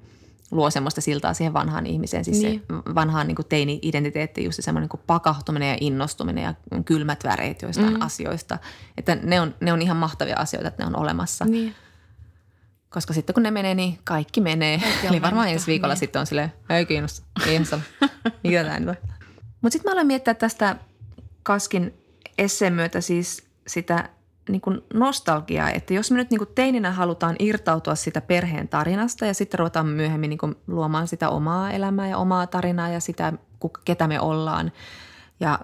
[0.51, 2.63] luo semmoista siltaa siihen vanhaan ihmiseen, siis niin.
[2.67, 6.53] se vanhaan niin kuin teini-identiteetti, just se semmoinen niin pakahtuminen ja innostuminen ja
[6.85, 8.01] kylmät väreet joistain mm.
[8.01, 8.57] asioista,
[8.97, 11.45] että ne on, ne on ihan mahtavia asioita, että ne on olemassa.
[11.45, 11.75] Niin.
[12.95, 14.79] Koska sitten kun ne menee, niin kaikki menee.
[14.79, 15.99] Kaikki Eli varmaan ensi viikolla niin.
[15.99, 17.59] sitten on silleen, ei kiinnosta, ei
[18.43, 18.99] mikä tämä nyt
[19.61, 20.75] Mutta sitten mä aloin miettiä tästä
[21.43, 21.93] Kaskin
[22.37, 24.09] esseen myötä siis sitä
[24.49, 29.25] niin kuin nostalgiaa, että jos me nyt niin kuin teininä halutaan irtautua sitä perheen tarinasta
[29.25, 33.33] ja sitten ruvetaan myöhemmin niin kuin luomaan sitä omaa elämää ja omaa tarinaa ja sitä,
[33.85, 34.71] ketä me ollaan
[35.39, 35.59] ja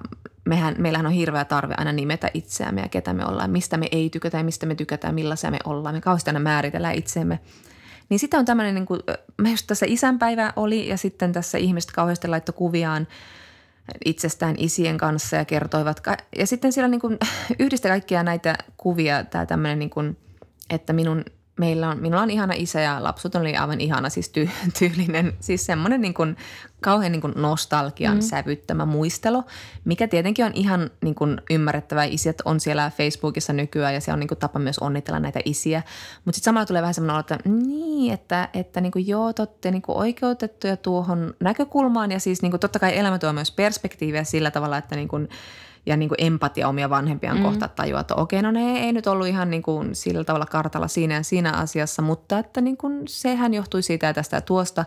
[0.46, 4.10] mehän, meillähän on hirveä tarve aina nimetä itseämme ja ketä me ollaan, mistä me ei
[4.10, 5.96] tykätä ja mistä me tykätään, millaisia me ollaan.
[5.96, 7.40] Me kauheasti aina määritellään itseemme.
[8.10, 9.00] Niin sitä on tämmöinen, niin kuin,
[9.38, 13.08] mä just tässä isänpäivä oli ja sitten tässä ihmiset kauheasti laittoi kuviaan
[14.06, 16.02] itsestään isien kanssa ja kertoivat.
[16.38, 17.18] Ja sitten siellä niin kuin,
[17.60, 20.18] yhdistä kaikkia näitä kuvia tämä tämmöinen, niin kuin,
[20.70, 21.26] että minun–
[21.60, 24.50] meillä on, minulla on ihana isä ja lapsut oli aivan ihana, siis ty,
[24.80, 26.38] tyylinen, siis semmoinen niin kuin,
[26.82, 28.22] kauhean niin kuin nostalgian mm.
[28.22, 29.44] sävyttämä muistelo,
[29.86, 32.04] mikä tietenkin on ihan niin kuin ymmärrettävää.
[32.04, 35.84] Isät on siellä Facebookissa nykyään ja se on niin kuin tapa myös onnitella näitä isiä.
[36.26, 39.42] Mutta sitten samalla tulee vähän semmoinen olo, että niin, että, että niin kuin joo, te
[39.42, 43.52] olette niin kuin oikeutettuja tuohon näkökulmaan ja siis niin kuin totta kai elämä tuo myös
[43.52, 45.30] perspektiiviä sillä tavalla, että niin kuin–
[45.86, 47.44] ja niin kuin empatia omia vanhempiaan mm.
[47.44, 50.88] kohtaan tajua, että okei, no ne ei nyt ollut ihan niin kuin sillä tavalla kartalla
[50.88, 54.86] siinä ja siinä asiassa, mutta että niin kuin sehän johtui siitä ja tästä ja tuosta.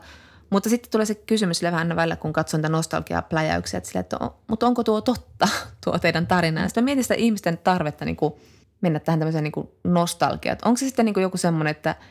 [0.51, 4.17] Mutta sitten tulee se kysymys sille vähän välillä, kun katson tätä nostalgia-pläjäyksiä, että, sille, että
[4.21, 5.49] on, mutta onko tuo totta,
[5.85, 6.61] tuo teidän tarina?
[6.61, 8.35] Ja sitten mietin sitä ihmisten tarvetta niin kuin
[8.81, 10.59] mennä tähän tämmöiseen niin kuin nostalgiaan.
[10.65, 11.97] Onko se sitten niin kuin joku semmoinen, että–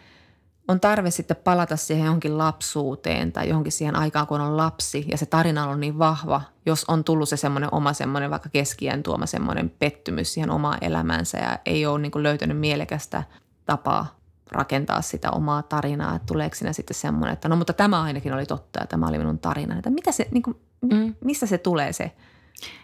[0.68, 5.18] on tarve sitten palata siihen johonkin lapsuuteen tai johonkin siihen aikaan, kun on lapsi ja
[5.18, 9.26] se tarina on niin vahva, jos on tullut se semmoinen oma semmoinen vaikka keskiään tuoma
[9.26, 13.24] semmoinen pettymys siihen omaan elämänsä ja ei ole niin kuin löytänyt mielekästä
[13.66, 18.34] tapaa rakentaa sitä omaa tarinaa, että tuleeko siinä sitten semmoinen, että no mutta tämä ainakin
[18.34, 19.78] oli totta ja tämä oli minun tarina.
[19.78, 21.16] Että mitä se, niin kuin, mm.
[21.24, 22.12] mistä se tulee se?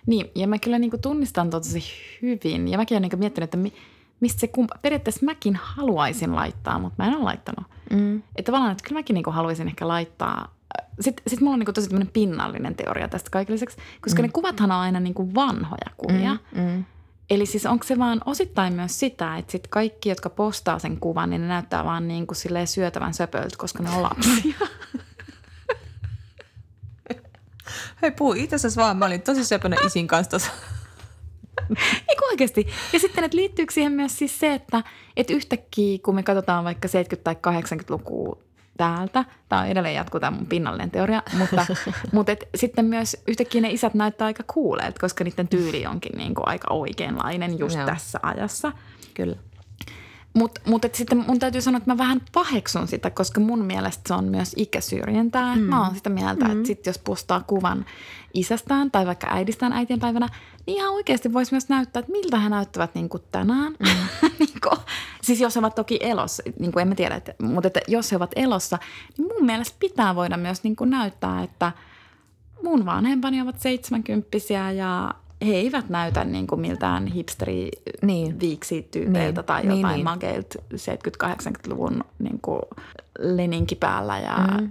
[0.06, 1.84] Niin, ja mä kyllä niin kuin tunnistan tosi
[2.22, 3.74] hyvin ja mäkin olen niin miettinyt, että mi,
[4.20, 7.66] mistä se kumpa, periaatteessa mäkin haluaisin laittaa, mutta mä en ole laittanut.
[7.92, 8.18] Mm.
[8.18, 10.56] Että tavallaan, että kyllä mäkin niinku haluaisin ehkä laittaa.
[11.00, 14.26] Sitten sit mulla on niinku tosi pinnallinen teoria tästä kaiken lisäksi, koska mm.
[14.26, 16.38] ne kuvathan on aina niinku vanhoja kuvia.
[16.56, 16.62] Mm.
[16.62, 16.86] Mm.
[17.30, 21.30] Eli siis onko se vaan osittain myös sitä, että sit kaikki, jotka postaa sen kuvan,
[21.30, 24.56] niin ne näyttää vaan niin kuin silleen syötävän söpöltä, koska ne on lapsia.
[28.02, 30.52] Hei puu, itse asiassa vaan mä olin tosi söpönä isin kanssa tossa.
[32.10, 32.68] Eikö oikeasti?
[32.94, 34.84] Ja sitten, että liittyykö siihen myös siis se, että,
[35.18, 36.92] että yhtäkkiä, kun me katsotaan vaikka 70-
[37.24, 38.38] tai 80-lukua
[38.78, 41.66] täältä, tämä on edelleen jatkuu tämä mun pinnallinen teoria, mutta,
[42.14, 46.36] mutta et, sitten myös yhtäkkiä ne isät näyttää aika kuuleet, koska niiden tyyli onkin niin
[46.36, 47.86] kuin aika oikeanlainen just Joo.
[47.86, 48.72] tässä ajassa.
[49.14, 49.36] Kyllä.
[50.34, 54.14] Mutta mut sitten mun täytyy sanoa, että mä vähän paheksun sitä, koska mun mielestä se
[54.14, 55.56] on myös ikäsyrjintää.
[55.56, 55.62] Mm.
[55.62, 56.52] Mä oon sitä mieltä, mm.
[56.52, 57.86] että sit jos postaa kuvan
[58.34, 60.28] isästään tai vaikka äidistään äitienpäivänä,
[60.66, 63.72] niin ihan oikeasti voisi myös näyttää, että miltä he näyttävät niin kuin tänään.
[63.80, 64.30] Mm.
[64.40, 64.80] niin kuin,
[65.22, 68.12] siis jos he ovat toki elossa, niin kuin en mä tiedä, että, mutta että jos
[68.12, 68.80] he ovat elossa,
[69.18, 71.72] niin mun mielestä pitää voida myös niin kuin näyttää, että
[72.64, 75.14] mun vanhempani ovat seitsemänkymppisiä ja
[75.48, 77.70] he eivät näytä niin kuin miltään hipsteri
[78.02, 78.40] Niin.
[78.40, 79.46] viiksityypeiltä Niin.
[79.46, 80.04] tai Niin, jotain niin.
[80.04, 82.62] mageilta 70-80-luvun niin kuin
[83.20, 84.20] leninki päällä.
[84.20, 84.70] Ja, mm.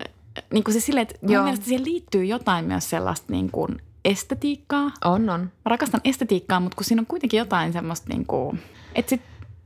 [0.52, 1.42] niin kuin se silleen, että mun Joo.
[1.44, 4.90] mielestä siihen liittyy jotain myös sellaista niin kuin estetiikkaa.
[5.04, 5.40] On, on.
[5.40, 8.58] Mä rakastan estetiikkaa, mutta kun siinä on kuitenkin jotain semmoista, niin kuin,
[8.94, 9.22] että sit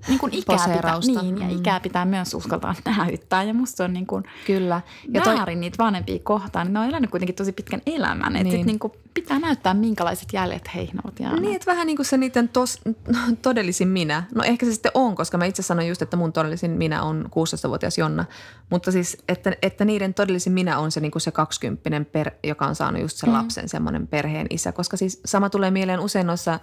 [0.09, 1.57] niin kuin ikää pitää, niin, ja Mm.
[1.57, 3.43] ikää pitää myös uskaltaa näyttää.
[3.43, 4.81] Ja musta se on niin kuin Kyllä.
[5.09, 6.67] Ja toi, väärin niitä vanhempia kohtaan.
[6.67, 8.37] niin Ne on elänyt kuitenkin tosi pitkän elämän.
[8.37, 8.57] Että Niin.
[8.57, 11.43] sit niin kuin pitää näyttää, minkälaiset jäljet heihin ovat jääneet.
[11.43, 12.81] Niin, että vähän niin kuin se niiden tos,
[13.43, 14.23] todellisin minä.
[14.35, 17.25] No ehkä se sitten on, koska mä itse sanoin just, että mun todellisin minä on
[17.27, 18.25] 16-vuotias Jonna.
[18.71, 22.67] Mutta siis, että, että niiden todellisin minä on se niin kuin se 20 per, joka
[22.67, 23.35] on saanut just sen mm.
[23.35, 24.73] lapsen semmoinen perheen isä.
[24.73, 26.61] Koska siis sama tulee mieleen usein noissa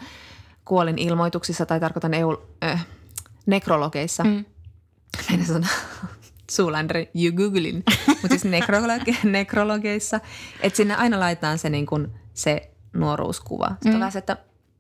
[0.66, 2.86] kuolin ilmoituksissa tai tarkoitan EU, äh,
[3.46, 4.24] nekrologeissa.
[4.24, 4.46] Mm.
[5.30, 5.68] Meidän sana
[6.52, 10.20] Zoolander, you googlin, mutta siis nekrologe, nekrologeissa,
[10.62, 13.68] että sinne aina laitetaan se, niin kuin, se nuoruuskuva.
[13.70, 14.00] Sitten mm.
[14.00, 14.38] vähän se, että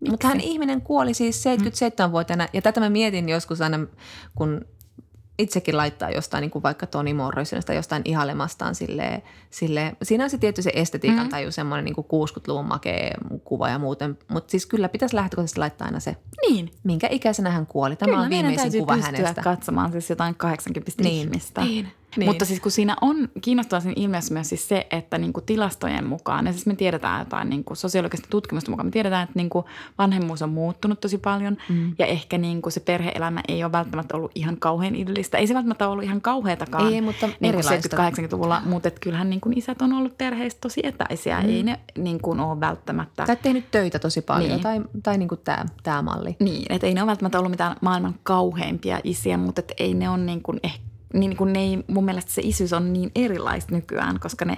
[0.09, 3.79] mutta hän ihminen kuoli siis 77-vuotiaana ja tätä mä mietin joskus aina,
[4.35, 4.65] kun
[5.39, 8.75] itsekin laittaa jostain niin kuin vaikka Toni Morrisonista jostain ihailemastaan
[10.03, 11.29] siinä on se tietty se estetiikan mm.
[11.29, 13.11] taju, semmoinen niin kuin 60-luvun makea
[13.43, 16.15] kuva ja muuten, mutta siis kyllä pitäisi lähtökohtaisesti laittaa aina se,
[16.49, 16.71] Niin.
[16.83, 17.95] minkä ikäisenä hän kuoli.
[17.95, 19.41] Tämä Kyllä on viimeisin kuva hänestä.
[19.41, 21.15] katsomaan siis jotain 80 Niin.
[21.27, 21.61] ihmistä.
[21.61, 21.87] Niin.
[22.17, 22.29] Niin.
[22.29, 26.45] Mutta siis kun siinä on kiinnostavaa siinä ilmiössä myös siis se, että niinku tilastojen mukaan,
[26.45, 29.65] ja siis me tiedetään jotain niinku sosiologista tutkimusta mukaan, me tiedetään, että niinku
[29.97, 31.95] vanhemmuus on muuttunut tosi paljon mm.
[31.99, 35.37] ja ehkä niinku se perheelämä ei ole välttämättä ollut ihan kauhean idyllistä.
[35.37, 37.97] Ei se välttämättä ollut ihan kauheatakaan Ei, mutta erilaista.
[37.97, 41.41] 70-80-luvulla, mutta et kyllähän niinku isät on ollut perheistä tosi etäisiä.
[41.41, 41.49] Mm.
[41.49, 44.61] Ei ne niinku ole välttämättä Tai tehnyt töitä tosi paljon Niin.
[44.61, 46.35] tai, tai niin kuin tämä, tämä malli.
[46.39, 50.09] niin, että ei ne ole välttämättä ollut mitään maailman kauheimpia isiä, mutta et ei ne
[50.09, 53.75] ole niin kuin ehkä niin kuin ne ei, mun mielestä se isyys on niin erilaista
[53.75, 54.57] nykyään, koska ne,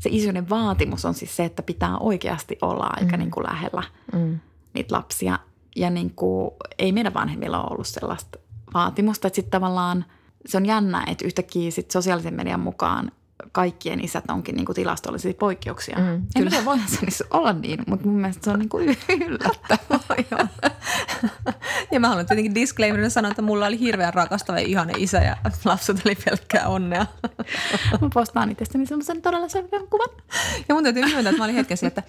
[0.00, 3.18] se isyyden vaatimus on siis se, että pitää oikeasti olla aika mm.
[3.18, 3.82] niin kuin lähellä
[4.12, 4.38] mm.
[4.74, 5.38] niitä lapsia.
[5.76, 8.38] Ja niin kuin, ei meidän vanhemmilla ole ollut sellaista
[8.74, 10.04] vaatimusta, että sitten tavallaan
[10.46, 13.12] se on jännä, että yhtäkkiä sit sosiaalisen median mukaan
[13.52, 15.98] kaikkien isät onkin niin kuin tilastollisia poikkeuksia.
[15.98, 16.50] Mm, en kyllä.
[16.50, 18.96] tiedä, voihan se niissä olla niin, mutta mun mielestä se on niin kuin
[19.26, 20.48] yllättävää.
[21.90, 25.36] Ja mä haluan tietenkin disclaimerina sanoa, että mulla oli hirveän rakastava ja ihana isä ja
[25.64, 27.06] lapset oli pelkkää onnea.
[28.00, 30.08] Mä postaan itsestäni semmoisen todella selvän kuvan.
[30.68, 32.02] Ja mun täytyy myöntää, että mä olin hetken sillä, että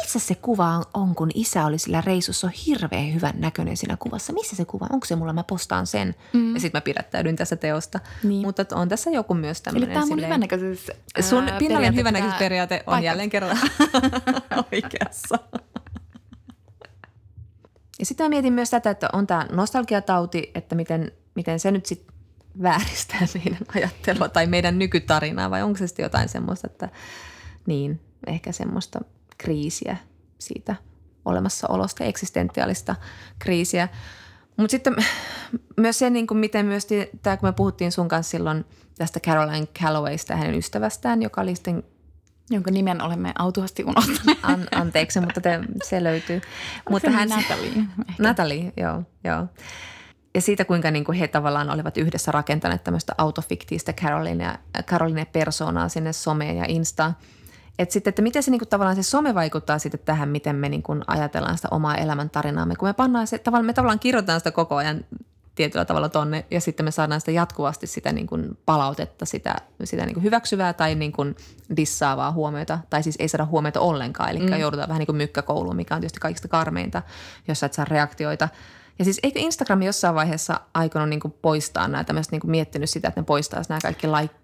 [0.00, 3.96] missä se kuva on, on, kun isä oli sillä reissussa, on hirveän hyvän näköinen siinä
[3.96, 4.32] kuvassa.
[4.32, 6.14] Missä se kuva, onko se mulla, mä postaan sen.
[6.32, 6.54] Mm.
[6.54, 8.00] Ja sitten mä pidättäydyn tässä teosta.
[8.22, 8.42] Niin.
[8.46, 9.88] Mutta on tässä joku myös Eli tämmöinen.
[9.88, 10.85] tämä mun silleen- hyvännäköisyys
[11.20, 13.06] Sun ää, pinnallinen periaate hyvännäköisyysperiaate on paikkansa.
[13.06, 13.58] jälleen kerran
[14.72, 15.38] oikeassa.
[17.98, 21.86] Ja sitten mä mietin myös tätä, että on tämä nostalgiatauti, että miten, miten se nyt
[21.86, 22.14] sitten
[22.62, 26.88] vääristää meidän ajattelua tai meidän nykytarinaa vai onko se sitten jotain semmoista, että
[27.66, 29.00] niin, ehkä semmoista
[29.38, 29.96] kriisiä
[30.38, 30.76] siitä
[31.24, 32.96] olemassaolosta, eksistentiaalista
[33.38, 33.88] kriisiä.
[34.56, 34.96] Mutta sitten
[35.76, 36.86] myös se, niin kuin miten myös
[37.22, 38.64] tämä, kun me puhuttiin sun kanssa silloin
[38.98, 41.82] tästä Caroline Callowaysta ja hänen ystävästään, joka oli sitten
[42.50, 44.38] Jonka nimen olemme autuasti unohtaneet.
[44.42, 46.40] An, anteeksi, mutta te, se löytyy.
[46.90, 47.28] Mutta hän...
[47.28, 47.68] Natalie.
[47.68, 47.82] ehkä?
[48.18, 49.46] Natalie, joo, joo.
[50.34, 55.88] Ja siitä, kuinka niin kuin he tavallaan olivat yhdessä rakentaneet tämmöistä autofiktiistä Caroline, Caroline persoonaa
[55.88, 57.16] sinne someen ja Instaan.
[57.78, 60.68] Et sitten, että miten se niin kuin, tavallaan se some vaikuttaa sitten tähän, miten me
[60.68, 62.76] niin kuin, ajatellaan sitä omaa elämäntarinaamme.
[62.76, 65.04] Kun me pannaan se, tavallaan, me tavallaan kirjoitetaan sitä koko ajan
[65.56, 69.54] tietyllä tavalla tonne ja sitten me saadaan sitä jatkuvasti sitä niin kuin palautetta, sitä,
[69.84, 71.36] sitä niin kuin hyväksyvää tai niin kuin
[71.76, 72.78] dissaavaa huomiota.
[72.90, 74.56] Tai siis ei saada huomiota ollenkaan, eli mm.
[74.56, 77.02] joudutaan vähän niin kuin mykkäkouluun, mikä on tietysti kaikista karmeinta,
[77.48, 78.48] jos sä et saa reaktioita.
[78.98, 82.90] Ja siis eikö Instagram jossain vaiheessa aikonut niin kuin poistaa nämä tämmöiset, niin kuin miettinyt
[82.90, 84.34] sitä, että ne poistaisi nämä kaikki like.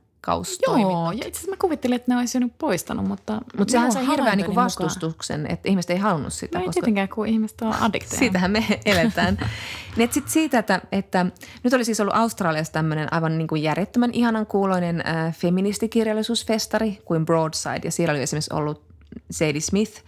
[0.80, 3.40] Joo, ja itse asiassa mä kuvittelin, että ne olisi jo poistanut, mutta...
[3.58, 6.46] Mutta sehän sai hirveän niin vastustuksen, että ihmiset ei halunnut sitä.
[6.46, 8.18] mukaan- No ei koska tietenkään, kun ihmiset on addikteja.
[8.18, 9.38] Siitähän me eletään.
[9.96, 11.26] niin sit siitä, että, että
[11.62, 17.26] nyt oli siis ollut Australiassa tämmöinen aivan niin kuin järjettömän ihanan kuuloinen äh, feministikirjallisuusfestari kuin
[17.26, 17.80] Broadside.
[17.84, 18.82] Ja siellä oli esimerkiksi ollut
[19.30, 20.02] Sadie Smith,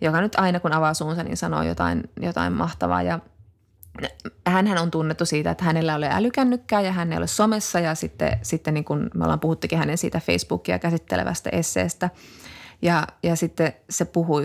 [0.00, 3.02] joka nyt aina kun avaa suunsa, niin sanoo jotain, jotain mahtavaa.
[3.02, 3.18] Ja
[4.46, 7.94] hänhän on tunnettu siitä, että hänellä ei ole älykännykkää ja hän ei ole somessa ja
[7.94, 12.10] sitten, sitten niin kuin me ollaan puhuttukin hänen siitä Facebookia käsittelevästä esseestä.
[12.82, 14.44] Ja, ja sitten se puhui,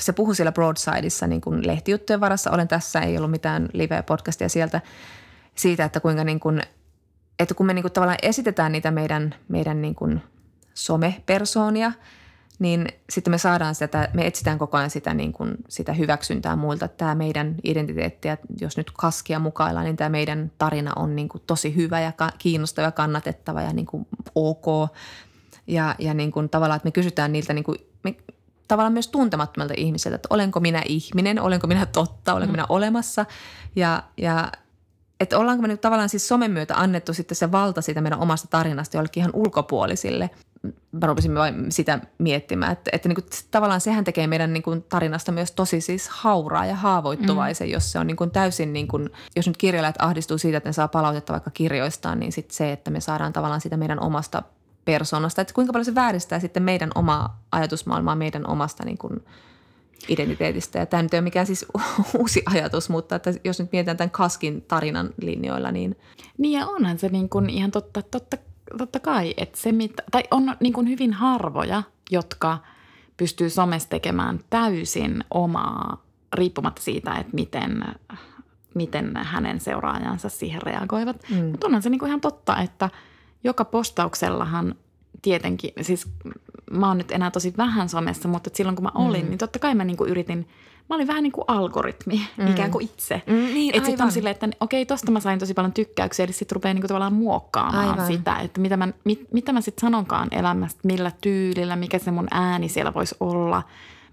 [0.00, 2.50] se puhui siellä Broadsideissa niin kuin lehtijuttujen varassa.
[2.50, 4.80] Olen tässä, ei ollut mitään live-podcastia sieltä
[5.54, 6.62] siitä, että kuinka niin kuin,
[7.38, 10.22] että kun me niin kuin tavallaan esitetään niitä meidän, meidän niin kuin
[10.74, 11.92] somepersoonia,
[12.58, 16.88] niin sitten me saadaan sitä, me etsitään koko ajan sitä, niin kuin, sitä hyväksyntää muilta.
[16.88, 21.42] Tämä meidän identiteetti, ja jos nyt kaskia mukaillaan, niin tämä meidän tarina on niin kuin
[21.46, 24.90] tosi hyvä ja kiinnostava ja kannatettava ja niin kuin ok.
[25.66, 28.16] Ja, ja niin kuin tavallaan, että me kysytään niiltä niin kuin, me,
[28.68, 32.56] tavallaan myös tuntemattomilta ihmisiltä, että olenko minä ihminen, olenko minä totta, olenko mm.
[32.56, 33.26] minä olemassa.
[33.76, 34.52] Ja, ja
[35.20, 38.48] että ollaanko me nyt tavallaan siis somen myötä annettu sitten se valta siitä meidän omasta
[38.50, 40.30] tarinasta jollekin ihan ulkopuolisille.
[40.92, 44.82] Mä rupesin vain sitä miettimään, että, että niin kuin, tavallaan sehän tekee meidän niin kuin
[44.82, 47.72] tarinasta myös tosi siis hauraa ja haavoittuvaisen, mm.
[47.72, 50.72] jos se on niin kuin täysin, niin kuin, jos nyt kirjailijat ahdistuu siitä, että ne
[50.72, 54.42] saa palautetta vaikka kirjoistaan, niin sitten se, että me saadaan tavallaan sitä meidän omasta
[54.84, 59.24] persoonasta, että kuinka paljon se vääristää sitten meidän omaa ajatusmaailmaa, meidän omasta niin kuin
[60.08, 60.78] identiteetistä.
[60.78, 61.66] Ja tämä nyt ei ole mikään siis
[62.18, 65.96] uusi ajatus, mutta että jos nyt mietitään tämän Kaskin tarinan linjoilla, niin
[66.38, 68.36] Niin ja onhan se niin kuin ihan totta, totta,
[68.78, 72.58] totta kai, että se mitä, tai on niin kuin hyvin harvoja, jotka
[73.16, 76.02] pystyy somessa tekemään täysin omaa,
[76.32, 77.84] riippumatta siitä, että miten,
[78.74, 81.16] miten hänen seuraajansa siihen reagoivat.
[81.30, 81.44] Mm.
[81.44, 82.90] Mutta onhan se niin kuin ihan totta, että
[83.44, 84.74] joka postauksellahan
[85.22, 86.08] tietenkin, siis
[86.70, 89.28] mä oon nyt enää tosi vähän somessa, mutta silloin kun mä olin, mm.
[89.28, 90.48] niin totta kai mä niin kuin yritin,
[90.88, 92.50] mä olin vähän niin kuin algoritmi, mm.
[92.50, 93.22] ikään kuin itse.
[93.26, 96.32] Mm, niin, että sitten on silleen, että okei, tosta mä sain tosi paljon tykkäyksiä, eli
[96.32, 98.06] sitten rupeaa niinku tavallaan muokkaamaan Aivan.
[98.06, 102.28] sitä, että mitä mä, mit, mitä mä sitten sanonkaan elämästä, millä tyylillä, mikä se mun
[102.30, 103.62] ääni siellä voisi olla,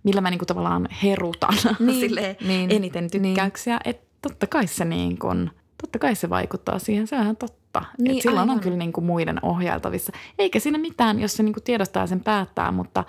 [0.03, 3.80] millä mä niinku tavallaan herutan Niin, silleen niin, eniten tykkäyksiä.
[3.86, 5.49] Että totta kai se niin kuin,
[5.82, 7.82] totta kai se vaikuttaa siihen, se on ihan totta.
[7.97, 8.55] Niin, Niin, silloin aivan.
[8.55, 10.11] on kyllä niin kuin muiden ohjailtavissa.
[10.39, 13.03] Eikä siinä mitään, jos se niin kuin tiedostaa ja sen päättää, mutta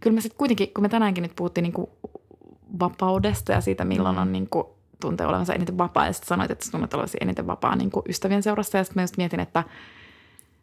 [0.00, 1.90] kyllä me sitten kuitenkin, kun me tänäänkin nyt puhuttiin niin kuin
[2.80, 4.64] vapaudesta ja siitä, milloin on niin kuin
[5.00, 6.06] tuntee olevansa eniten vapaa.
[6.06, 8.78] Ja sitten sanoit, että tunnet olevasi eniten vapaa niin kuin ystävien seurassa.
[8.78, 9.64] Ja sitten mä just mietin, että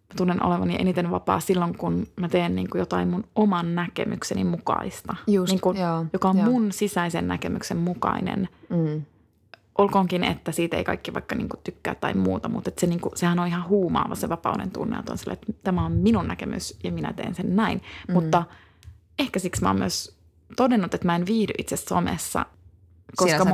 [0.07, 4.43] mä tunnen olevani eniten vapaa silloin, kun mä teen niin kuin jotain mun oman näkemykseni
[4.43, 5.15] mukaista.
[5.27, 6.45] Just, niin kuin, joo, joka on joo.
[6.45, 8.49] mun sisäisen näkemyksen mukainen.
[8.69, 9.01] mm,
[9.77, 12.99] Olkoonkin, että siitä ei kaikki vaikka niin kuin tykkää tai muuta, mutta että se niin
[12.99, 16.27] kuin, sehän on ihan huumaava se vapauden tunne, että on sille, että tämä on minun
[16.27, 17.81] näkemys ja minä teen sen näin.
[18.07, 18.13] Mm.
[18.13, 18.43] Mutta
[19.19, 20.16] ehkä siksi mä oon myös
[20.55, 22.45] todennut, että mä en viihdy itse somessa,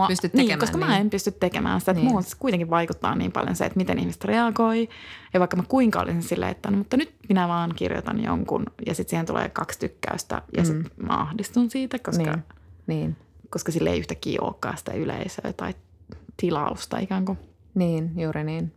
[0.01, 0.87] et pysty niin, koska niin.
[0.87, 1.93] mä en pysty tekemään sitä.
[1.93, 2.07] Niin.
[2.07, 2.23] niin.
[2.39, 4.89] kuitenkin vaikuttaa niin paljon se, että miten ihmiset reagoi.
[5.33, 8.95] Ja vaikka mä kuinka olisin silleen, että no, mutta nyt minä vaan kirjoitan jonkun ja
[8.95, 10.65] sitten siihen tulee kaksi tykkäystä ja mm.
[10.65, 12.43] sitten mä ahdistun siitä, koska, niin,
[12.87, 13.17] niin,
[13.49, 15.73] koska sille ei yhtäkkiä olekaan sitä yleisöä tai
[16.37, 17.37] tilausta ikään kuin.
[17.75, 18.73] niin, juuri niin.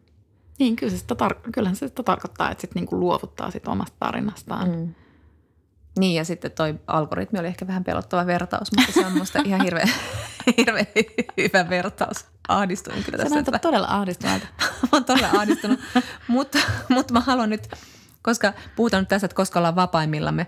[0.59, 3.97] Niin, kyllä se sitä tar- kyllähän se sitä tarkoittaa, että sitten niinku luovuttaa sit omasta
[4.01, 4.69] tarinastaan.
[4.69, 4.95] Mm.
[5.99, 9.61] Niin ja sitten toi algoritmi oli ehkä vähän pelottava vertaus, mutta se on musta ihan
[9.65, 9.89] hirveän,
[10.59, 10.87] hirveän
[11.37, 12.25] hyvä vertaus.
[12.49, 13.35] Ahdistuin kyllä Se tässä.
[13.35, 14.47] näyttää todella ahdistuneelta.
[14.83, 15.81] mä oon todella ahdistunut,
[16.29, 17.69] mutta, mutta mä haluan nyt,
[18.23, 20.47] koska puhutaan nyt tässä, että koska ollaan vapaimmillamme,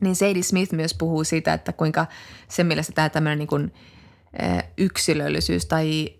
[0.00, 2.06] niin Sadie Smith myös puhuu siitä, että kuinka
[2.48, 3.72] sen mielestä tämä tämmöinen niin kuin,
[4.78, 6.14] yksilöllisyys tai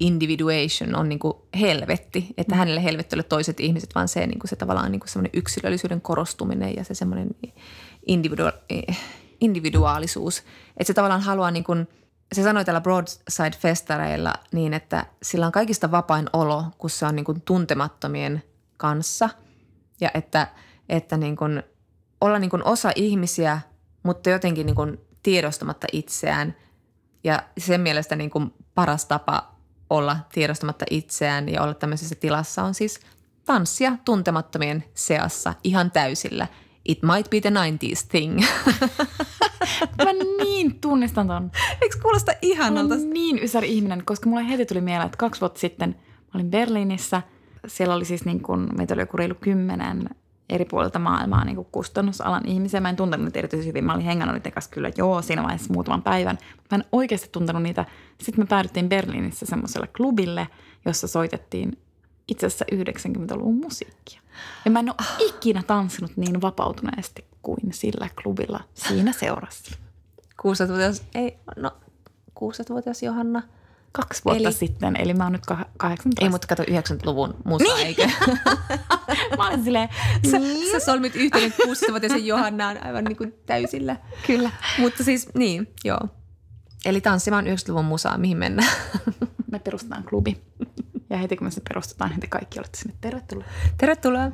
[0.00, 2.34] individuation on niin kuin helvetti.
[2.38, 5.30] Että hänelle helvetti ole toiset ihmiset, vaan se, niin kuin se tavallaan niin kuin semmoinen
[5.34, 7.30] yksilöllisyyden korostuminen ja se semmoinen
[8.06, 8.98] individua- eh,
[9.40, 10.38] individuaalisuus.
[10.76, 11.88] Että se tavallaan haluaa niin kuin,
[12.32, 17.24] se sanoi täällä Broadside-festareilla niin, että sillä on kaikista vapain olo, kun se on niin
[17.24, 18.42] kuin tuntemattomien
[18.76, 19.28] kanssa
[20.00, 20.48] ja että,
[20.88, 21.62] että niin kuin
[22.20, 23.60] olla niin kuin osa ihmisiä,
[24.02, 26.56] mutta jotenkin niin kuin tiedostamatta itseään
[27.24, 29.53] ja sen mielestä niin kuin paras tapa
[29.96, 33.00] olla tiedostamatta itseään ja olla tämmöisessä tilassa on siis
[33.44, 36.46] tanssia tuntemattomien seassa ihan täysillä.
[36.84, 38.40] It might be the 90s thing.
[40.04, 40.12] Mä
[40.44, 41.50] niin tunnistan ton.
[41.82, 42.94] Eikö kuulosta Mä ihanalta?
[42.94, 46.50] olen niin ysäri ihminen, koska mulle heti tuli mieleen, että kaksi vuotta sitten mä olin
[46.50, 47.22] Berliinissä.
[47.66, 50.10] Siellä oli siis niin kuin, meitä oli joku reilu kymmenen
[50.48, 52.80] eri puolilta maailmaa niin kuin kustannusalan ihmisiä.
[52.80, 53.84] Mä en tuntenut niitä erityisen hyvin.
[53.84, 56.38] Mä olin hengannut niiden kanssa kyllä joo siinä vaiheessa muutaman päivän.
[56.56, 57.84] Mutta mä en oikeasti tuntenut niitä.
[58.20, 60.48] Sitten me päädyttiin Berliinissä semmoiselle klubille,
[60.84, 61.78] jossa soitettiin
[62.28, 64.20] itse asiassa 90-luvun musiikkia.
[64.64, 69.76] Ja mä en ole ikinä tanssinut niin vapautuneesti kuin sillä klubilla siinä seurassa.
[70.42, 71.70] 16-vuotias, ei, no
[72.40, 73.42] 16-vuotias Johanna.
[73.96, 76.24] Kaksi vuotta Eli- sitten, eli mä oon nyt kah- 18.
[76.24, 77.86] Ei, mutta kato 90-luvun musa, niin.
[77.86, 78.08] eikö?
[79.38, 79.88] Mä olen silleen,
[80.30, 83.96] Sä, niin, sä solmit yhteyden 16-vuotiaisen Johannaan aivan niin kuin täysillä.
[84.26, 84.50] kyllä.
[84.78, 86.00] Mutta siis, niin, joo.
[86.84, 88.72] Eli tanssimaan 90-luvun musaa, mihin mennään.
[89.52, 90.42] Me perustetaan klubi.
[91.10, 93.44] Ja heti kun me se perustetaan, heti kaikki olette sinne tervetuloa.
[93.78, 94.30] Tervetuloa.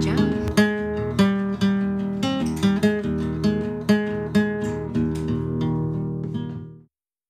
[0.00, 0.41] Ciao.